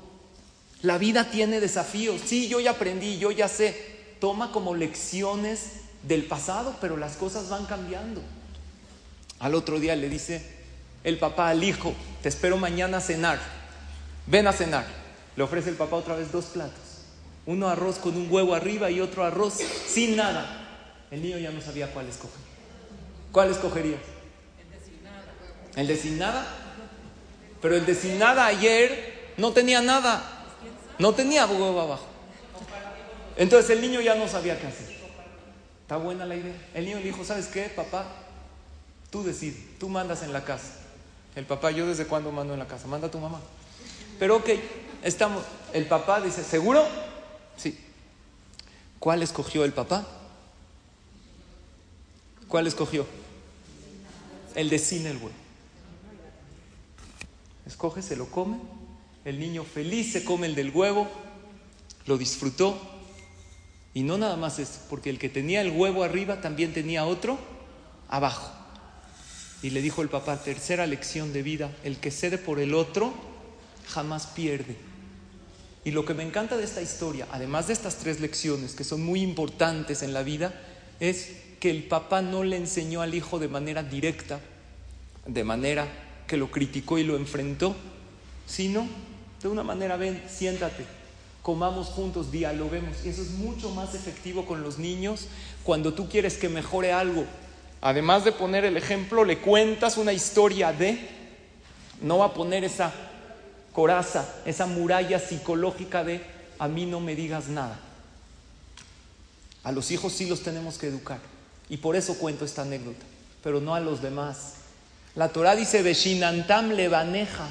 [0.83, 2.21] La vida tiene desafíos.
[2.23, 3.75] Sí, yo ya aprendí, yo ya sé.
[4.21, 5.71] Toma como lecciones
[6.03, 8.21] del pasado, pero las cosas van cambiando.
[9.39, 10.45] Al otro día le dice
[11.03, 13.41] el papá al hijo, te espero mañana a cenar.
[14.27, 14.85] Ven a cenar.
[15.35, 17.07] Le ofrece el papá otra vez dos platos.
[17.47, 19.55] Uno arroz con un huevo arriba y otro arroz
[19.89, 21.07] sin nada.
[21.11, 22.43] El niño ya no sabía cuál escoger.
[23.33, 23.97] ¿Cuál escogería?
[25.77, 26.47] El de sin nada.
[27.61, 30.23] Pero el de sin nada ayer no tenía nada.
[30.99, 32.07] No tenía huevo abajo.
[33.37, 34.93] Entonces el niño ya no sabía qué hacer.
[35.83, 36.55] Está buena la idea.
[36.75, 38.07] El niño le dijo, ¿sabes qué, papá?
[39.11, 40.75] Tú decides, tú mandas en la casa.
[41.35, 43.41] El papá, yo desde cuándo mando en la casa, manda a tu mamá.
[44.19, 44.51] Pero ok,
[45.03, 45.45] estamos.
[45.73, 46.87] El papá dice, ¿seguro?
[47.57, 47.79] Sí.
[48.99, 50.07] ¿Cuál escogió el papá?
[52.49, 53.07] ¿Cuál escogió?
[54.55, 55.42] El de sin el huevo.
[57.67, 58.59] Escoge, se lo come.
[59.25, 61.09] El niño feliz se come el del huevo.
[62.07, 62.81] Lo disfrutó.
[63.95, 67.39] Y no nada más eso, porque el que tenía el huevo arriba también tenía otro
[68.09, 68.51] abajo.
[69.63, 73.13] Y le dijo el papá, tercera lección de vida, el que cede por el otro
[73.89, 74.77] jamás pierde.
[75.85, 79.05] Y lo que me encanta de esta historia, además de estas tres lecciones que son
[79.05, 80.55] muy importantes en la vida,
[81.01, 84.41] es que el papá no le enseñó al hijo de manera directa,
[85.27, 85.87] de manera
[86.27, 87.75] que lo criticó y lo enfrentó,
[88.47, 88.87] sino
[89.43, 90.85] de una manera, ven, siéntate,
[91.43, 93.05] comamos juntos, dialoguemos.
[93.05, 95.27] Y eso es mucho más efectivo con los niños
[95.65, 97.25] cuando tú quieres que mejore algo.
[97.81, 101.09] Además de poner el ejemplo, le cuentas una historia de,
[102.01, 102.93] no va a poner esa
[103.73, 106.21] coraza, esa muralla psicológica de
[106.59, 107.81] a mí no me digas nada.
[109.65, 111.19] A los hijos sí los tenemos que educar.
[111.69, 113.05] Y por eso cuento esta anécdota,
[113.43, 114.55] pero no a los demás.
[115.15, 117.47] La Torah dice Beshinantam levaneja.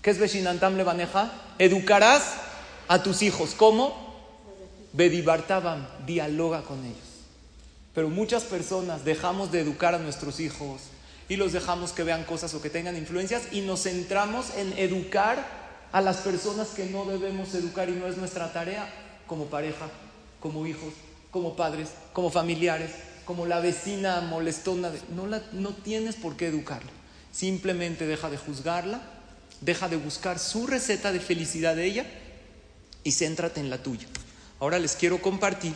[0.00, 1.30] ¿Qué es Beshinantam levaneja?
[1.58, 2.22] Educarás
[2.88, 3.54] a tus hijos.
[3.54, 4.06] ¿Cómo?
[4.94, 6.96] Bedibartabam, dialoga con ellos.
[7.94, 10.80] Pero muchas personas dejamos de educar a nuestros hijos
[11.28, 15.46] y los dejamos que vean cosas o que tengan influencias y nos centramos en educar
[15.92, 18.88] a las personas que no debemos educar y no es nuestra tarea
[19.26, 19.88] como pareja,
[20.40, 20.94] como hijos,
[21.30, 22.90] como padres, como familiares,
[23.26, 24.90] como la vecina molestona.
[25.14, 26.90] No, la, no tienes por qué educarla.
[27.32, 29.02] Simplemente deja de juzgarla,
[29.60, 32.06] deja de buscar su receta de felicidad de ella
[33.04, 34.06] y céntrate en la tuya.
[34.58, 35.74] Ahora les quiero compartir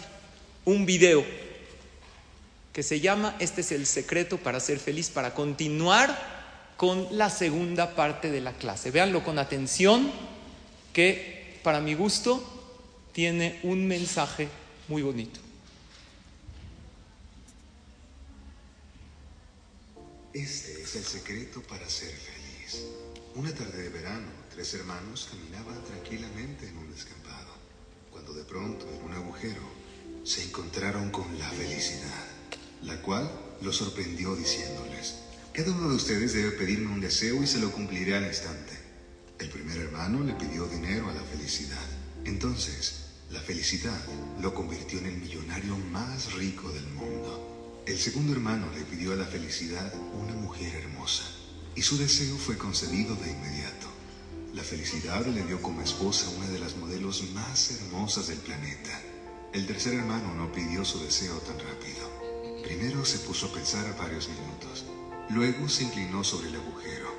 [0.64, 1.22] un video
[2.72, 6.16] que se llama Este es el secreto para ser feliz, para continuar
[6.76, 8.90] con la segunda parte de la clase.
[8.90, 10.10] Véanlo con atención,
[10.94, 12.42] que para mi gusto
[13.12, 14.48] tiene un mensaje
[14.88, 15.40] muy bonito.
[20.32, 22.84] Este es el secreto para ser feliz.
[23.34, 27.52] Una tarde de verano, tres hermanos caminaban tranquilamente en un descampado,
[28.12, 29.62] cuando de pronto, en un agujero,
[30.22, 32.24] se encontraron con la felicidad,
[32.82, 33.28] la cual
[33.60, 35.16] los sorprendió diciéndoles,
[35.52, 38.78] cada uno de ustedes debe pedirme un deseo y se lo cumpliré al instante.
[39.40, 41.84] El primer hermano le pidió dinero a la felicidad.
[42.24, 44.00] Entonces, la felicidad
[44.40, 47.49] lo convirtió en el millonario más rico del mundo.
[47.90, 51.24] El segundo hermano le pidió a la felicidad una mujer hermosa
[51.74, 53.88] y su deseo fue concedido de inmediato.
[54.54, 58.96] La felicidad le dio como esposa una de las modelos más hermosas del planeta.
[59.52, 62.62] El tercer hermano no pidió su deseo tan rápido.
[62.62, 64.84] Primero se puso a pensar varios minutos.
[65.28, 67.12] Luego se inclinó sobre el agujero.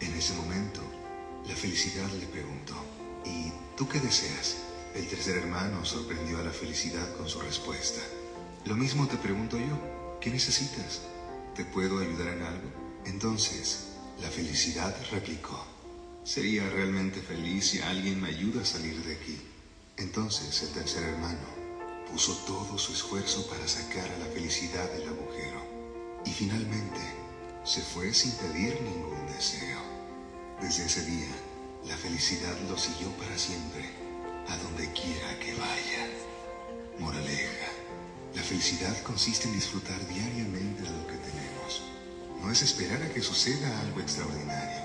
[0.00, 0.80] En ese momento,
[1.46, 2.74] la felicidad le preguntó,
[3.26, 4.56] ¿y tú qué deseas?
[4.94, 8.00] El tercer hermano sorprendió a la felicidad con su respuesta.
[8.64, 11.02] Lo mismo te pregunto yo, ¿qué necesitas?
[11.54, 12.70] ¿Te puedo ayudar en algo?
[13.06, 13.86] Entonces,
[14.20, 15.64] la felicidad replicó,
[16.24, 19.38] sería realmente feliz si alguien me ayuda a salir de aquí.
[19.96, 21.48] Entonces el tercer hermano
[22.10, 25.62] puso todo su esfuerzo para sacar a la felicidad del agujero.
[26.24, 27.00] Y finalmente
[27.64, 29.80] se fue sin pedir ningún deseo.
[30.60, 31.28] Desde ese día,
[31.86, 33.88] la felicidad lo siguió para siempre,
[34.48, 36.08] a donde quiera que vaya.
[36.98, 37.65] Moraleja,
[38.36, 41.82] la felicidad consiste en disfrutar diariamente de lo que tenemos.
[42.42, 44.82] No es esperar a que suceda algo extraordinario.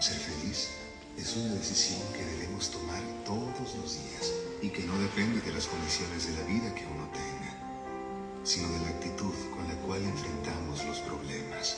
[0.00, 0.70] Ser feliz
[1.18, 4.32] es una decisión que debemos tomar todos los días
[4.62, 8.78] y que no depende de las condiciones de la vida que uno tenga, sino de
[8.78, 11.76] la actitud con la cual enfrentamos los problemas.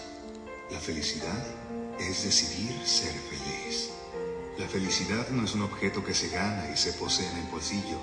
[0.70, 1.44] La felicidad
[1.98, 3.90] es decidir ser feliz.
[4.56, 7.98] La felicidad no es un objeto que se gana y se posee en el bolsillo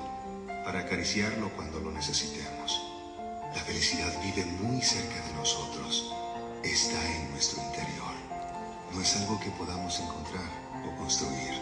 [0.65, 2.84] para acariciarlo cuando lo necesitemos.
[3.55, 6.11] La felicidad vive muy cerca de nosotros,
[6.61, 8.11] está en nuestro interior.
[8.93, 10.49] No es algo que podamos encontrar
[10.85, 11.53] o construir.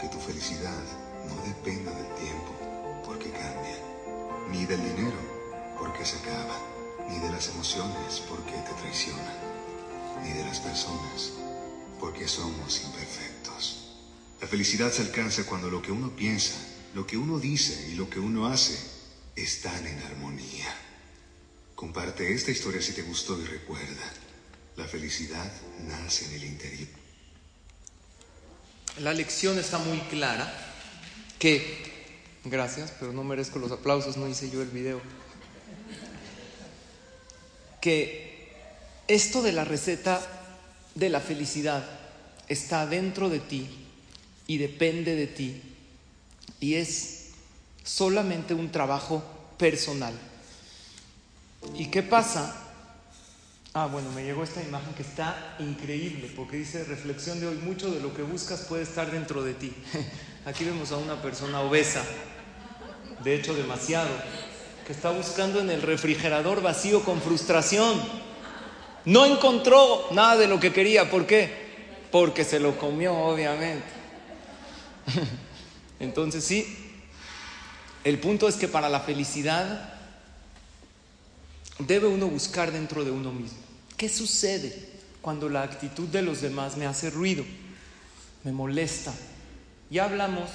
[0.00, 0.82] Que tu felicidad
[1.26, 2.52] no dependa del tiempo,
[3.04, 3.76] porque cambia,
[4.52, 5.18] ni del dinero,
[5.76, 6.60] porque se acaba,
[7.10, 9.36] ni de las emociones, porque te traicionan,
[10.22, 11.32] ni de las personas,
[11.98, 13.98] porque somos imperfectos.
[14.40, 16.54] La felicidad se alcanza cuando lo que uno piensa,
[16.94, 18.78] lo que uno dice y lo que uno hace
[19.34, 20.85] están en armonía.
[21.76, 24.10] Comparte esta historia si te gustó y recuerda,
[24.76, 25.52] la felicidad
[25.86, 26.88] nace en el interior.
[29.00, 30.50] La lección está muy clara
[31.38, 31.62] que,
[32.46, 35.02] gracias, pero no merezco los aplausos, no hice yo el video,
[37.82, 38.54] que
[39.06, 40.20] esto de la receta
[40.94, 41.86] de la felicidad
[42.48, 43.68] está dentro de ti
[44.46, 45.60] y depende de ti
[46.58, 47.32] y es
[47.84, 49.22] solamente un trabajo
[49.58, 50.14] personal.
[51.74, 52.62] ¿Y qué pasa?
[53.74, 57.90] Ah, bueno, me llegó esta imagen que está increíble porque dice reflexión de hoy, mucho
[57.90, 59.70] de lo que buscas puede estar dentro de ti.
[60.46, 62.02] Aquí vemos a una persona obesa,
[63.22, 64.08] de hecho demasiado,
[64.86, 68.00] que está buscando en el refrigerador vacío con frustración.
[69.04, 71.52] No encontró nada de lo que quería, ¿por qué?
[72.10, 73.84] Porque se lo comió, obviamente.
[76.00, 76.94] Entonces sí,
[78.04, 79.95] el punto es que para la felicidad
[81.78, 83.58] debe uno buscar dentro de uno mismo.
[83.96, 84.90] ¿Qué sucede
[85.22, 87.44] cuando la actitud de los demás me hace ruido?
[88.44, 89.12] Me molesta.
[89.90, 90.50] Ya hablamos,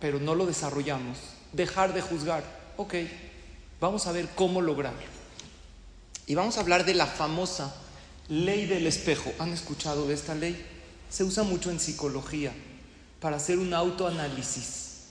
[0.00, 1.18] pero no lo desarrollamos.
[1.52, 2.44] Dejar de juzgar.
[2.76, 2.94] Ok,
[3.80, 5.16] vamos a ver cómo lograrlo.
[6.26, 7.74] Y vamos a hablar de la famosa
[8.28, 9.32] ley del espejo.
[9.38, 10.64] ¿Han escuchado de esta ley?
[11.08, 12.52] Se usa mucho en psicología
[13.20, 15.06] para hacer un autoanálisis,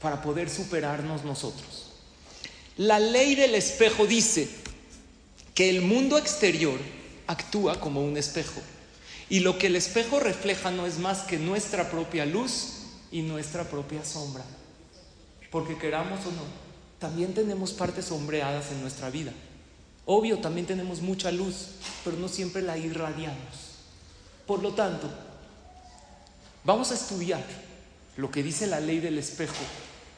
[0.00, 1.89] para poder superarnos nosotros.
[2.80, 4.48] La ley del espejo dice
[5.54, 6.80] que el mundo exterior
[7.26, 8.58] actúa como un espejo
[9.28, 13.64] y lo que el espejo refleja no es más que nuestra propia luz y nuestra
[13.64, 14.46] propia sombra.
[15.50, 16.40] Porque queramos o no,
[16.98, 19.34] también tenemos partes sombreadas en nuestra vida.
[20.06, 23.76] Obvio, también tenemos mucha luz, pero no siempre la irradiamos.
[24.46, 25.06] Por lo tanto,
[26.64, 27.44] vamos a estudiar
[28.16, 29.64] lo que dice la ley del espejo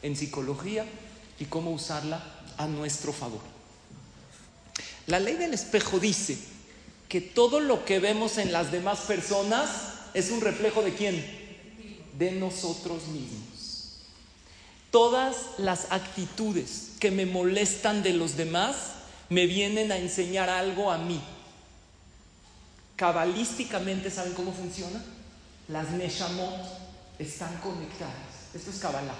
[0.00, 0.86] en psicología
[1.40, 2.22] y cómo usarla
[2.58, 3.40] a nuestro favor.
[5.06, 6.38] La ley del espejo dice
[7.08, 9.68] que todo lo que vemos en las demás personas
[10.14, 11.24] es un reflejo de quién?
[12.18, 13.98] De nosotros mismos.
[14.90, 18.76] Todas las actitudes que me molestan de los demás
[19.28, 21.20] me vienen a enseñar algo a mí.
[22.96, 25.02] Cabalísticamente, ¿saben cómo funciona?
[25.68, 26.54] Las Neshamot
[27.18, 28.14] están conectadas.
[28.54, 29.16] Esto es Kabbalah.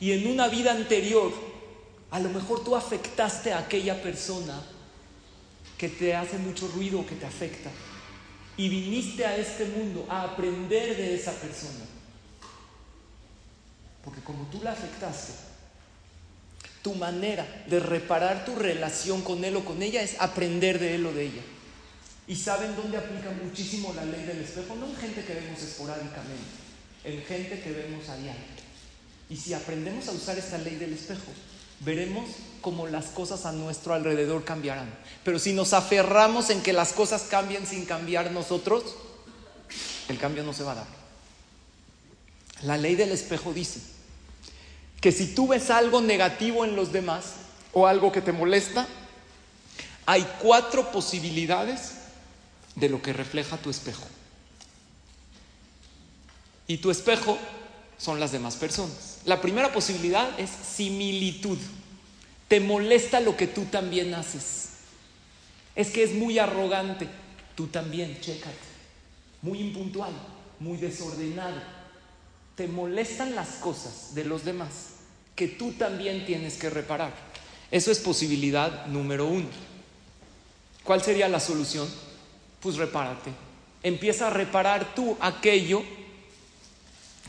[0.00, 1.32] Y en una vida anterior,
[2.14, 4.62] a lo mejor tú afectaste a aquella persona
[5.76, 7.70] que te hace mucho ruido, que te afecta.
[8.56, 11.84] Y viniste a este mundo a aprender de esa persona.
[14.04, 15.32] Porque como tú la afectaste,
[16.82, 21.06] tu manera de reparar tu relación con él o con ella es aprender de él
[21.06, 21.42] o de ella.
[22.28, 24.76] ¿Y saben dónde aplica muchísimo la ley del espejo?
[24.76, 26.54] No en gente que vemos esporádicamente,
[27.02, 28.54] en gente que vemos a diario.
[29.28, 31.32] Y si aprendemos a usar esta ley del espejo,
[31.80, 32.28] veremos
[32.60, 34.92] cómo las cosas a nuestro alrededor cambiarán.
[35.22, 38.96] Pero si nos aferramos en que las cosas cambien sin cambiar nosotros,
[40.08, 40.86] el cambio no se va a dar.
[42.62, 43.80] La ley del espejo dice
[45.00, 47.34] que si tú ves algo negativo en los demás
[47.72, 48.86] o algo que te molesta,
[50.06, 51.92] hay cuatro posibilidades
[52.74, 54.04] de lo que refleja tu espejo.
[56.66, 57.38] Y tu espejo
[57.98, 59.13] son las demás personas.
[59.24, 61.58] La primera posibilidad es similitud.
[62.48, 64.68] Te molesta lo que tú también haces.
[65.74, 67.08] Es que es muy arrogante.
[67.54, 68.74] Tú también, chécate.
[69.40, 70.12] Muy impuntual,
[70.60, 71.60] muy desordenado.
[72.54, 74.70] Te molestan las cosas de los demás
[75.34, 77.12] que tú también tienes que reparar.
[77.70, 79.48] Eso es posibilidad número uno.
[80.84, 81.88] ¿Cuál sería la solución?
[82.60, 83.32] Pues repárate.
[83.82, 85.82] Empieza a reparar tú aquello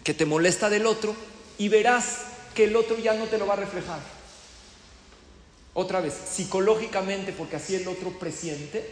[0.03, 1.15] que te molesta del otro
[1.57, 2.19] y verás
[2.53, 3.99] que el otro ya no te lo va a reflejar.
[5.73, 8.89] Otra vez, psicológicamente, porque así el otro presiente,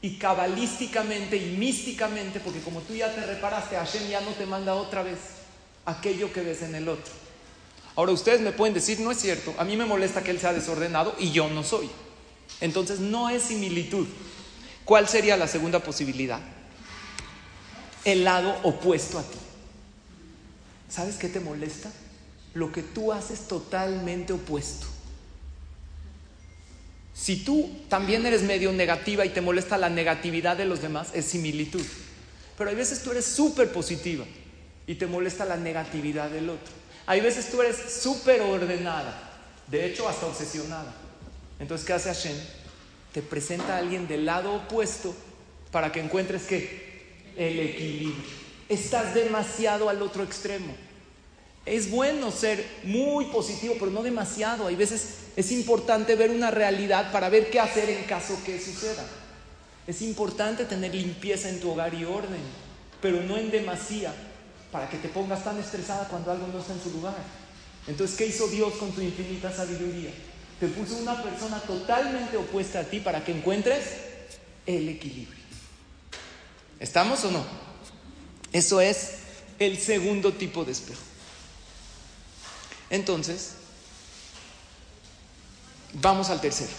[0.00, 4.74] y cabalísticamente y místicamente, porque como tú ya te reparaste, Hashem ya no te manda
[4.74, 5.18] otra vez
[5.86, 7.12] aquello que ves en el otro.
[7.96, 10.52] Ahora ustedes me pueden decir, no es cierto, a mí me molesta que él sea
[10.52, 11.88] desordenado y yo no soy.
[12.60, 14.06] Entonces no es similitud.
[14.84, 16.40] ¿Cuál sería la segunda posibilidad?
[18.04, 19.38] El lado opuesto a ti.
[20.94, 21.90] ¿Sabes qué te molesta?
[22.54, 24.86] Lo que tú haces totalmente opuesto.
[27.12, 31.24] Si tú también eres medio negativa y te molesta la negatividad de los demás, es
[31.24, 31.84] similitud.
[32.56, 34.24] Pero hay veces tú eres súper positiva
[34.86, 36.72] y te molesta la negatividad del otro.
[37.06, 39.32] Hay veces tú eres súper ordenada,
[39.66, 40.94] de hecho hasta obsesionada.
[41.58, 42.36] Entonces, ¿qué hace Hashem?
[43.12, 45.12] Te presenta a alguien del lado opuesto
[45.72, 48.44] para que encuentres que el equilibrio.
[48.68, 50.74] Estás demasiado al otro extremo.
[51.66, 54.66] Es bueno ser muy positivo, pero no demasiado.
[54.66, 59.04] Hay veces es importante ver una realidad para ver qué hacer en caso que suceda.
[59.86, 62.40] Es importante tener limpieza en tu hogar y orden,
[63.00, 64.14] pero no en demasía
[64.70, 67.16] para que te pongas tan estresada cuando algo no está en su lugar.
[67.86, 70.10] Entonces, ¿qué hizo Dios con tu infinita sabiduría?
[70.58, 73.84] Te puso una persona totalmente opuesta a ti para que encuentres
[74.66, 75.42] el equilibrio.
[76.80, 77.44] ¿Estamos o no?
[78.52, 79.16] Eso es
[79.58, 81.02] el segundo tipo de espejo.
[82.90, 83.52] Entonces,
[85.94, 86.72] vamos al tercero.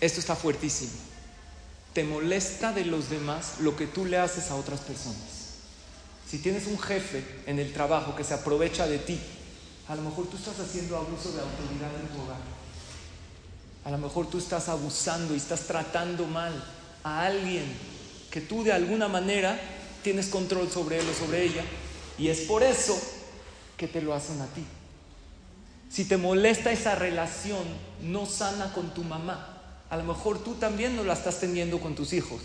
[0.00, 0.92] Esto está fuertísimo.
[1.92, 5.36] Te molesta de los demás lo que tú le haces a otras personas.
[6.28, 9.18] Si tienes un jefe en el trabajo que se aprovecha de ti,
[9.88, 12.40] a lo mejor tú estás haciendo abuso de autoridad en tu hogar.
[13.84, 16.52] A lo mejor tú estás abusando y estás tratando mal
[17.04, 17.64] a alguien
[18.30, 19.58] que tú de alguna manera
[20.02, 21.64] tienes control sobre él o sobre ella.
[22.18, 23.00] Y es por eso
[23.76, 24.64] que te lo hacen a ti.
[25.88, 27.64] Si te molesta esa relación
[28.02, 31.94] no sana con tu mamá, a lo mejor tú también no la estás teniendo con
[31.94, 32.40] tus hijos.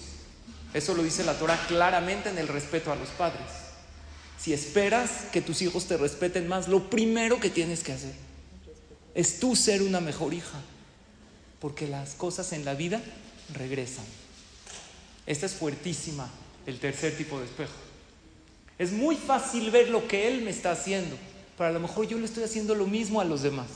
[0.73, 3.47] Eso lo dice la Torah claramente en el respeto a los padres.
[4.37, 8.13] Si esperas que tus hijos te respeten más, lo primero que tienes que hacer
[9.13, 10.59] es tú ser una mejor hija,
[11.59, 13.01] porque las cosas en la vida
[13.53, 14.05] regresan.
[15.25, 16.29] Esta es fuertísima,
[16.65, 17.73] el tercer tipo de espejo.
[18.79, 21.17] Es muy fácil ver lo que él me está haciendo,
[21.61, 23.67] pero a lo mejor yo le estoy haciendo lo mismo a los demás.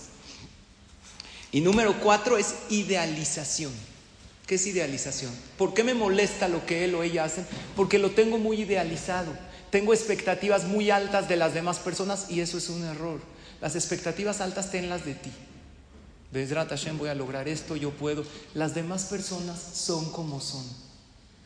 [1.51, 3.71] Y número cuatro es idealización.
[4.47, 5.31] ¿Qué es idealización?
[5.55, 7.45] ¿Por qué me molesta lo que él o ella hacen?
[7.75, 9.38] Porque lo tengo muy idealizado.
[9.69, 13.19] Tengo expectativas muy altas de las demás personas y eso es un error.
[13.61, 15.29] Las expectativas altas tenlas de ti.
[16.31, 18.25] Bezrat Hashem, voy a lograr esto, yo puedo.
[18.55, 20.65] Las demás personas son como son.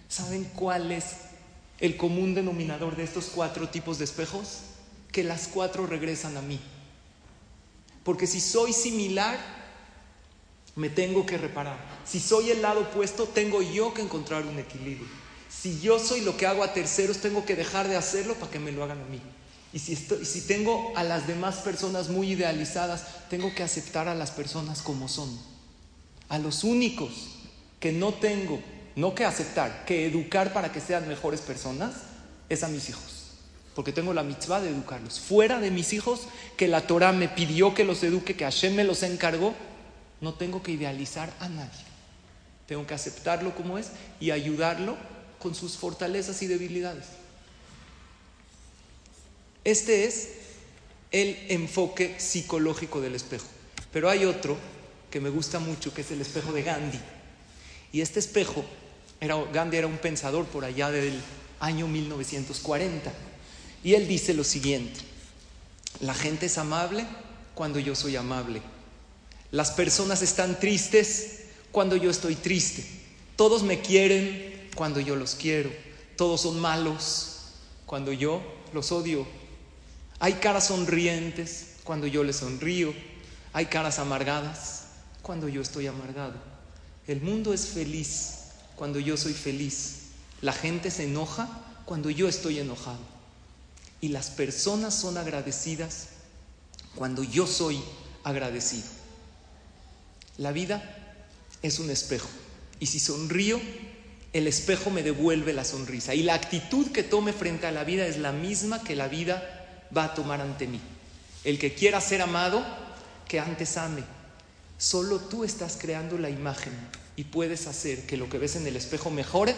[0.07, 1.03] ¿Saben cuál es
[1.81, 4.68] el común denominador de estos cuatro tipos de espejos?
[5.11, 6.59] Que las cuatro regresan a mí.
[8.03, 9.37] Porque si soy similar,
[10.75, 11.77] me tengo que reparar.
[12.05, 15.07] Si soy el lado opuesto, tengo yo que encontrar un equilibrio.
[15.49, 18.59] Si yo soy lo que hago a terceros, tengo que dejar de hacerlo para que
[18.59, 19.21] me lo hagan a mí.
[19.73, 24.31] Y si, si tengo a las demás personas muy idealizadas, tengo que aceptar a las
[24.31, 25.29] personas como son.
[26.29, 27.11] A los únicos
[27.79, 28.61] que no tengo,
[28.95, 31.93] no que aceptar, que educar para que sean mejores personas,
[32.47, 33.18] es a mis hijos.
[33.75, 35.19] Porque tengo la mitzvah de educarlos.
[35.19, 38.83] Fuera de mis hijos, que la Torah me pidió que los eduque, que Hashem me
[38.83, 39.53] los encargó,
[40.21, 41.85] no tengo que idealizar a nadie.
[42.67, 44.97] Tengo que aceptarlo como es y ayudarlo
[45.39, 47.05] con sus fortalezas y debilidades.
[49.63, 50.29] Este es
[51.11, 53.47] el enfoque psicológico del espejo.
[53.91, 54.57] Pero hay otro
[55.09, 56.99] que me gusta mucho, que es el espejo de Gandhi.
[57.91, 58.63] Y este espejo,
[59.19, 61.19] era, Gandhi era un pensador por allá del
[61.59, 63.11] año 1940.
[63.83, 64.99] Y él dice lo siguiente,
[66.01, 67.05] la gente es amable
[67.55, 68.61] cuando yo soy amable.
[69.51, 72.85] Las personas están tristes cuando yo estoy triste.
[73.35, 75.71] Todos me quieren cuando yo los quiero.
[76.15, 77.37] Todos son malos
[77.85, 78.41] cuando yo
[78.73, 79.25] los odio.
[80.19, 82.93] Hay caras sonrientes cuando yo le sonrío.
[83.53, 84.83] Hay caras amargadas
[85.21, 86.35] cuando yo estoy amargado.
[87.07, 88.35] El mundo es feliz
[88.75, 90.09] cuando yo soy feliz.
[90.41, 91.49] La gente se enoja
[91.85, 93.18] cuando yo estoy enojado.
[94.01, 96.09] Y las personas son agradecidas
[96.95, 97.81] cuando yo soy
[98.23, 98.87] agradecido.
[100.37, 101.17] La vida
[101.61, 102.29] es un espejo.
[102.79, 103.59] Y si sonrío,
[104.31, 106.13] el espejo me devuelve la sonrisa.
[106.15, 109.87] Y la actitud que tome frente a la vida es la misma que la vida
[109.95, 110.79] va a tomar ante mí.
[111.43, 112.65] El que quiera ser amado,
[113.27, 114.03] que antes ame.
[114.77, 116.73] Solo tú estás creando la imagen
[117.15, 119.55] y puedes hacer que lo que ves en el espejo mejore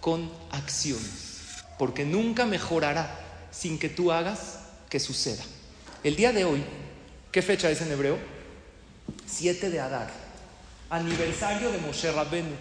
[0.00, 1.38] con acciones.
[1.78, 5.42] Porque nunca mejorará sin que tú hagas que suceda.
[6.02, 6.62] El día de hoy,
[7.30, 8.18] ¿qué fecha es en hebreo?
[9.26, 10.10] 7 de Adar,
[10.88, 12.54] aniversario de Moshe Rabbenu.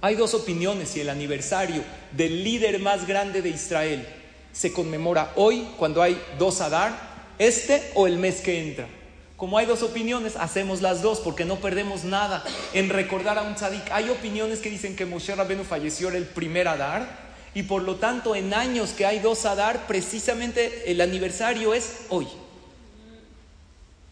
[0.00, 4.06] Hay dos opiniones si el aniversario del líder más grande de Israel
[4.52, 6.92] se conmemora hoy, cuando hay dos Adar,
[7.38, 8.88] este o el mes que entra.
[9.36, 12.42] Como hay dos opiniones, hacemos las dos porque no perdemos nada
[12.74, 13.88] en recordar a un tzadik.
[13.92, 17.27] Hay opiniones que dicen que Moshe Rabbenu falleció el primer Adar
[17.58, 22.28] y por lo tanto en años que hay dos Adar, precisamente el aniversario es hoy.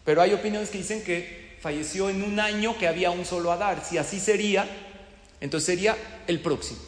[0.04, 3.84] Pero hay opiniones que dicen que falleció en un año que había un solo Adar.
[3.88, 4.68] Si así sería,
[5.40, 6.80] entonces sería el próximo.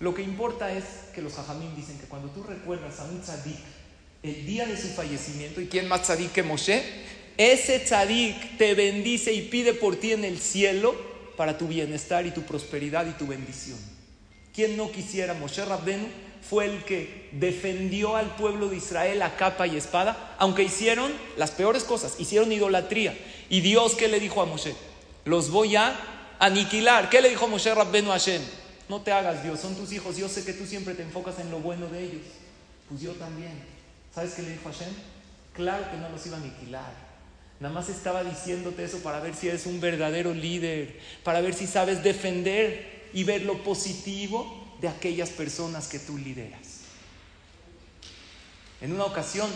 [0.00, 0.84] Lo que importa es
[1.14, 3.60] que los Jajamín dicen que cuando tú recuerdas a un tzadik
[4.22, 6.82] el día de su fallecimiento, ¿y quién más tzadik que Moshe?
[7.36, 10.94] Ese tzadik te bendice y pide por ti en el cielo
[11.36, 13.93] para tu bienestar y tu prosperidad y tu bendición.
[14.54, 15.34] ¿Quién no quisiera?
[15.34, 16.06] Moshe Rabbenu
[16.48, 21.50] fue el que defendió al pueblo de Israel a capa y espada, aunque hicieron las
[21.50, 23.18] peores cosas, hicieron idolatría.
[23.48, 24.74] ¿Y Dios qué le dijo a Moshe?
[25.24, 25.98] Los voy a
[26.38, 27.10] aniquilar.
[27.10, 28.42] ¿Qué le dijo Moshe Rabbenu a Hashem?
[28.88, 31.50] No te hagas Dios, son tus hijos, yo sé que tú siempre te enfocas en
[31.50, 32.22] lo bueno de ellos.
[32.88, 33.52] Pues yo también.
[34.14, 34.92] ¿Sabes qué le dijo Hashem?
[35.54, 36.92] Claro que no los iba a aniquilar.
[37.58, 41.66] Nada más estaba diciéndote eso para ver si eres un verdadero líder, para ver si
[41.66, 46.80] sabes defender y ver lo positivo de aquellas personas que tú lideras.
[48.80, 49.48] En una ocasión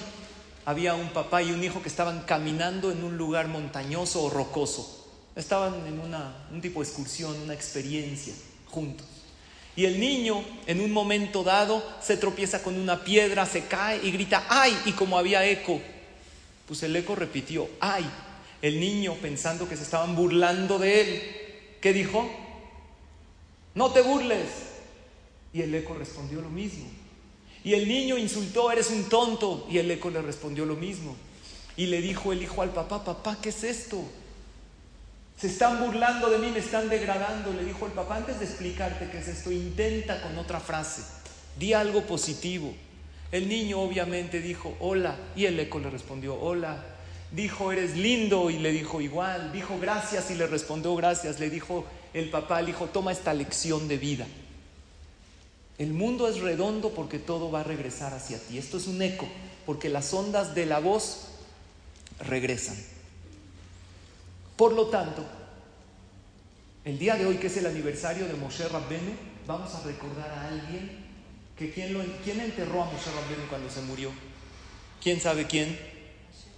[0.64, 4.94] había un papá y un hijo que estaban caminando en un lugar montañoso o rocoso.
[5.36, 8.32] Estaban en una, un tipo de excursión, una experiencia
[8.66, 9.06] juntos.
[9.76, 14.10] Y el niño, en un momento dado, se tropieza con una piedra, se cae y
[14.10, 14.76] grita, ¡ay!
[14.86, 15.80] Y como había eco,
[16.66, 18.04] pues el eco repitió, ¡ay!
[18.60, 21.22] El niño, pensando que se estaban burlando de él,
[21.80, 22.28] ¿qué dijo?
[23.78, 24.48] No te burles.
[25.52, 26.84] Y el eco respondió lo mismo.
[27.62, 29.68] Y el niño insultó, eres un tonto.
[29.70, 31.14] Y el eco le respondió lo mismo.
[31.76, 34.02] Y le dijo el hijo al papá, papá, ¿qué es esto?
[35.40, 37.52] Se están burlando de mí, me están degradando.
[37.52, 41.02] Le dijo el papá, antes de explicarte qué es esto, intenta con otra frase.
[41.56, 42.74] Di algo positivo.
[43.30, 45.16] El niño obviamente dijo, hola.
[45.36, 46.84] Y el eco le respondió, hola.
[47.30, 48.50] Dijo, eres lindo.
[48.50, 49.52] Y le dijo igual.
[49.52, 50.32] Dijo, gracias.
[50.32, 51.38] Y le respondió, gracias.
[51.38, 54.26] Le dijo el papá al hijo, toma esta lección de vida.
[55.78, 58.58] El mundo es redondo porque todo va a regresar hacia ti.
[58.58, 59.28] Esto es un eco,
[59.64, 61.28] porque las ondas de la voz
[62.20, 62.76] regresan.
[64.56, 65.24] Por lo tanto,
[66.84, 69.12] el día de hoy, que es el aniversario de Moshe Rabbenu,
[69.46, 71.06] vamos a recordar a alguien
[71.56, 74.10] que quién, lo, quién enterró a Moshe Rabbenu cuando se murió.
[75.00, 75.78] ¿Quién sabe quién?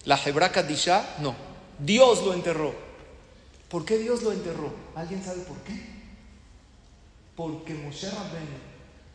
[0.05, 1.17] ¿La Hebra Kadisha?
[1.21, 1.35] No.
[1.79, 2.90] Dios lo enterró.
[3.71, 4.75] ¿Por qué Dios lo enterró?
[4.95, 5.81] ¿Alguien sabe por qué?
[7.35, 8.71] Porque Moshe Rabbenu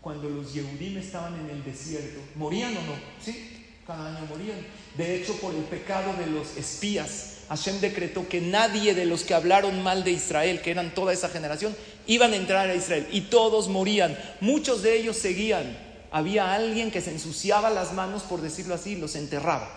[0.06, 2.93] cuando los Yehudim estaban en el desierto, ¿morían o no?
[3.20, 4.60] Sí, cada año morían.
[4.95, 9.34] De hecho, por el pecado de los espías, Hashem decretó que nadie de los que
[9.34, 11.76] hablaron mal de Israel, que eran toda esa generación,
[12.06, 13.08] iban a entrar a Israel.
[13.12, 14.16] Y todos morían.
[14.41, 15.76] Muchos de ellos seguían.
[16.12, 19.68] Había alguien que se ensuciaba las manos, por decirlo así, y los enterraba.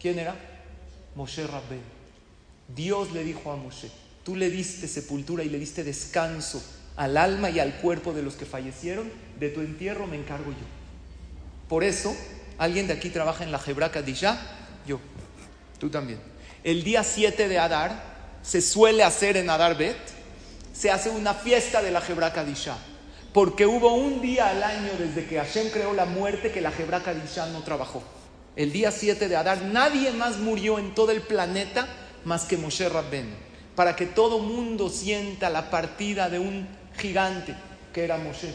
[0.00, 0.34] ¿Quién era?
[1.14, 1.91] Moshe Rabben.
[2.68, 3.90] Dios le dijo a Moshe,
[4.24, 6.62] tú le diste sepultura y le diste descanso
[6.96, 10.66] al alma y al cuerpo de los que fallecieron, de tu entierro me encargo yo.
[11.68, 12.14] Por eso,
[12.58, 14.38] alguien de aquí trabaja en la Hebraca Kadisha,
[14.86, 15.00] yo,
[15.78, 16.20] tú también.
[16.64, 19.96] El día 7 de Adar se suele hacer en Adar Bet,
[20.72, 22.76] se hace una fiesta de la Hebraca Kadisha,
[23.32, 27.12] porque hubo un día al año desde que Hashem creó la muerte que la Hebraca
[27.12, 28.02] Kadisha no trabajó.
[28.54, 31.88] El día 7 de Adar, nadie más murió en todo el planeta
[32.24, 33.34] más que Moshe Rabben,
[33.74, 36.68] para que todo mundo sienta la partida de un
[36.98, 37.54] gigante
[37.92, 38.54] que era Moshe,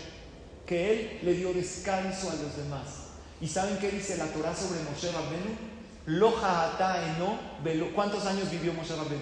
[0.66, 3.08] que él le dio descanso a los demás.
[3.40, 5.56] ¿Y saben qué dice la Torah sobre Moshe Rabbenu?
[6.08, 6.78] Loja
[7.16, 7.40] eno.
[7.94, 9.22] ¿Cuántos años vivió Moshe Rabbenu?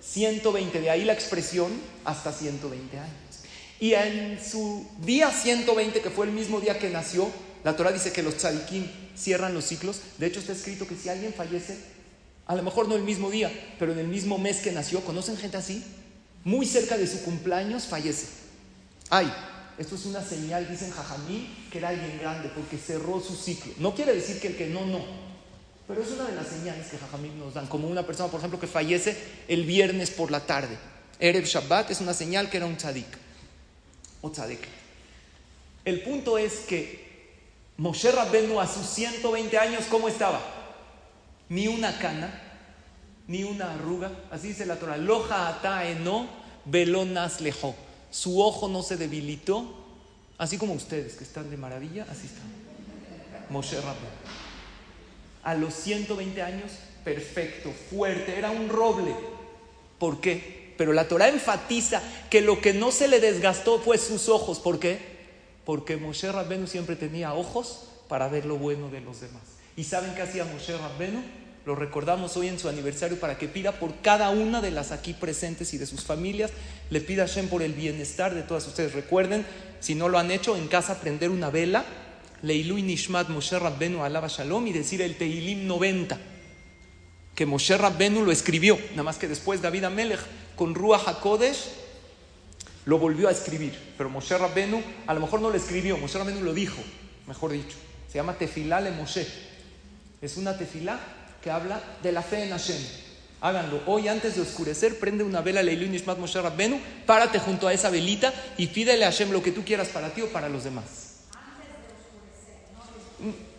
[0.00, 1.70] 120, de ahí la expresión
[2.04, 3.14] hasta 120 años.
[3.80, 7.30] Y en su día 120, que fue el mismo día que nació,
[7.64, 8.86] La Torah dice que los tzadikim
[9.16, 10.00] cierran los ciclos.
[10.18, 11.78] De hecho, está escrito que si alguien fallece,
[12.46, 15.36] a lo mejor no el mismo día, pero en el mismo mes que nació, ¿conocen
[15.36, 15.82] gente así?
[16.44, 18.26] Muy cerca de su cumpleaños fallece.
[19.08, 19.32] Ay,
[19.78, 23.72] esto es una señal, dicen Jajamí, que era alguien grande porque cerró su ciclo.
[23.78, 25.04] No quiere decir que el que no, no.
[25.88, 27.66] Pero es una de las señales que Jajamí nos dan.
[27.66, 29.16] Como una persona, por ejemplo, que fallece
[29.48, 30.78] el viernes por la tarde.
[31.18, 33.06] Erev Shabbat es una señal que era un tzadik.
[34.20, 34.60] O tzadik.
[35.84, 37.04] El punto es que
[37.76, 40.53] Moshe Rabbenu a sus 120 años, ¿cómo estaba?
[41.48, 42.30] Ni una cana,
[43.26, 44.10] ni una arruga.
[44.30, 44.96] Así dice la Torah.
[44.96, 46.28] Loja ata eno
[46.64, 47.74] velonas lejo.
[48.10, 49.74] Su ojo no se debilitó,
[50.38, 52.64] así como ustedes que están de maravilla, así están.
[53.50, 54.06] Moshe Rabbenu.
[55.42, 56.72] A los 120 años,
[57.04, 59.14] perfecto, fuerte, era un roble.
[59.98, 60.74] ¿Por qué?
[60.78, 64.58] Pero la Torah enfatiza que lo que no se le desgastó fue sus ojos.
[64.58, 64.98] ¿Por qué?
[65.64, 69.42] Porque Moshe Rabbenu siempre tenía ojos para ver lo bueno de los demás.
[69.76, 71.22] ¿Y saben qué hacía Moshe Rabbenu?
[71.66, 75.14] Lo recordamos hoy en su aniversario para que pida por cada una de las aquí
[75.14, 76.52] presentes y de sus familias.
[76.90, 78.92] Le pida a Shem por el bienestar de todas ustedes.
[78.92, 79.46] Recuerden,
[79.80, 81.84] si no lo han hecho, en casa prender una vela,
[82.42, 86.18] Leilu Nishmat Moshe Rabbenu Alaba Shalom y decir el Teilim 90.
[87.34, 90.20] Que Moshe Rabbenu lo escribió, nada más que después David Amelech
[90.54, 91.70] con Ruach HaKodesh
[92.84, 93.76] lo volvió a escribir.
[93.96, 96.80] Pero Moshe Rabbenu a lo mejor no lo escribió, Moshe Rabbenu lo dijo,
[97.26, 97.76] mejor dicho.
[98.06, 99.26] Se llama Tefilá le Moshe.
[100.24, 100.98] Es una tefilá
[101.42, 102.78] que habla de la fe en Hashem.
[103.42, 103.82] Háganlo.
[103.84, 107.90] Hoy antes de oscurecer, prende una vela Leilu Nishmat Moshe Rabbenu, párate junto a esa
[107.90, 110.84] velita y pídele a Hashem lo que tú quieras para ti o para los demás.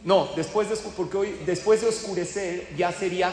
[0.04, 3.32] No, después de, porque hoy, después de oscurecer ya sería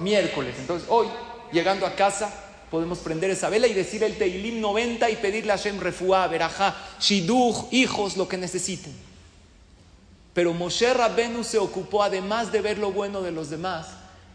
[0.00, 0.54] miércoles.
[0.58, 1.06] Entonces hoy,
[1.52, 2.30] llegando a casa,
[2.70, 6.76] podemos prender esa vela y decir el Teilim 90 y pedirle a Hashem refuá, verajá,
[7.00, 9.13] shiduch, hijos, lo que necesiten.
[10.34, 13.86] Pero Moshe Rabbenu se ocupó, además de ver lo bueno de los demás,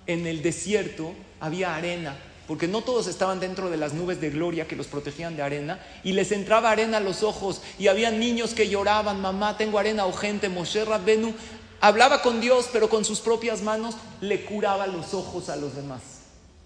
[0.08, 4.68] en el desierto había arena, porque no todos estaban dentro de las nubes de gloria
[4.68, 8.54] que los protegían de arena, y les entraba arena a los ojos, y había niños
[8.54, 10.48] que lloraban, mamá, tengo arena o gente.
[10.48, 11.34] Moshe Rabbenu
[11.82, 16.02] hablaba con Dios, pero con sus propias manos le curaba los ojos a los demás.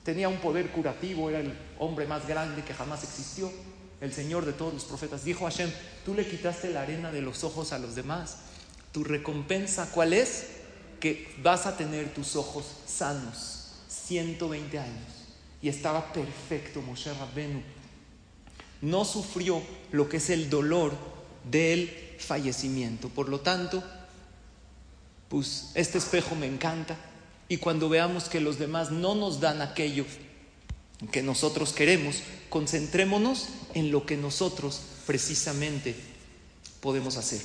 [0.03, 3.51] Tenía un poder curativo, era el hombre más grande que jamás existió,
[3.99, 5.23] el Señor de todos los profetas.
[5.23, 5.71] Dijo Hashem,
[6.05, 8.38] tú le quitaste la arena de los ojos a los demás.
[8.94, 10.46] Tu recompensa, ¿cuál es?
[11.00, 15.12] Que vas a tener tus ojos sanos, 120 años.
[15.62, 17.62] Y estaba perfecto Moshe Rabbenu.
[18.82, 20.94] No sufrió lo que es el dolor
[21.50, 23.10] del fallecimiento.
[23.10, 23.84] Por lo tanto,
[25.28, 26.96] pues este espejo me encanta.
[27.50, 30.06] Y cuando veamos que los demás no nos dan aquello
[31.12, 35.96] que nosotros queremos, concentrémonos en lo que nosotros precisamente
[36.80, 37.41] podemos hacer.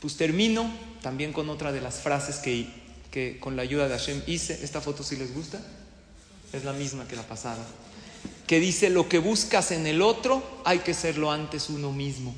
[0.00, 0.70] Pues termino
[1.02, 4.62] también con otra de las frases que, con la ayuda de Hashem hice.
[4.62, 5.60] Esta foto si les gusta,
[6.52, 7.64] es la misma que la pasada.
[8.46, 12.34] Que dice, lo que buscas en el otro hay que serlo antes uno mismo.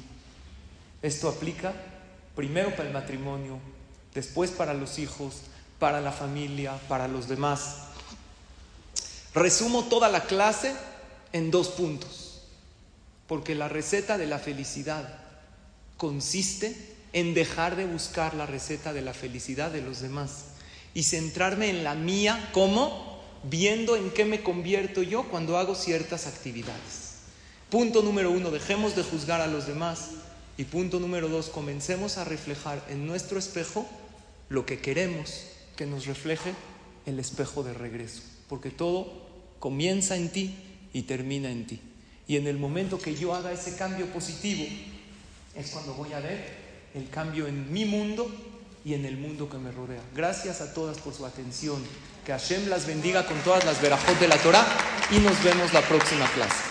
[1.02, 1.72] Esto aplica
[2.34, 3.58] primero para el matrimonio,
[4.14, 5.42] después para los hijos,
[5.78, 7.76] para la familia, para los demás.
[9.34, 10.74] Resumo toda la clase
[11.32, 12.40] en dos puntos,
[13.26, 15.20] porque la receta de la felicidad
[15.96, 20.44] consiste en dejar de buscar la receta de la felicidad de los demás
[20.94, 26.26] y centrarme en la mía como viendo en qué me convierto yo cuando hago ciertas
[26.26, 27.10] actividades.
[27.70, 30.10] Punto número uno, dejemos de juzgar a los demás.
[30.56, 33.88] Y punto número dos, comencemos a reflejar en nuestro espejo
[34.48, 35.44] lo que queremos
[35.76, 36.52] que nos refleje
[37.06, 38.22] el espejo de regreso.
[38.48, 39.10] Porque todo
[39.58, 40.54] comienza en ti
[40.92, 41.80] y termina en ti.
[42.26, 44.64] Y en el momento que yo haga ese cambio positivo,
[45.54, 46.59] es cuando voy a ver
[46.94, 48.30] el cambio en mi mundo
[48.84, 50.00] y en el mundo que me rodea.
[50.14, 51.82] Gracias a todas por su atención.
[52.24, 54.66] Que Hashem las bendiga con todas las verajot de la Torah
[55.10, 56.69] y nos vemos la próxima clase.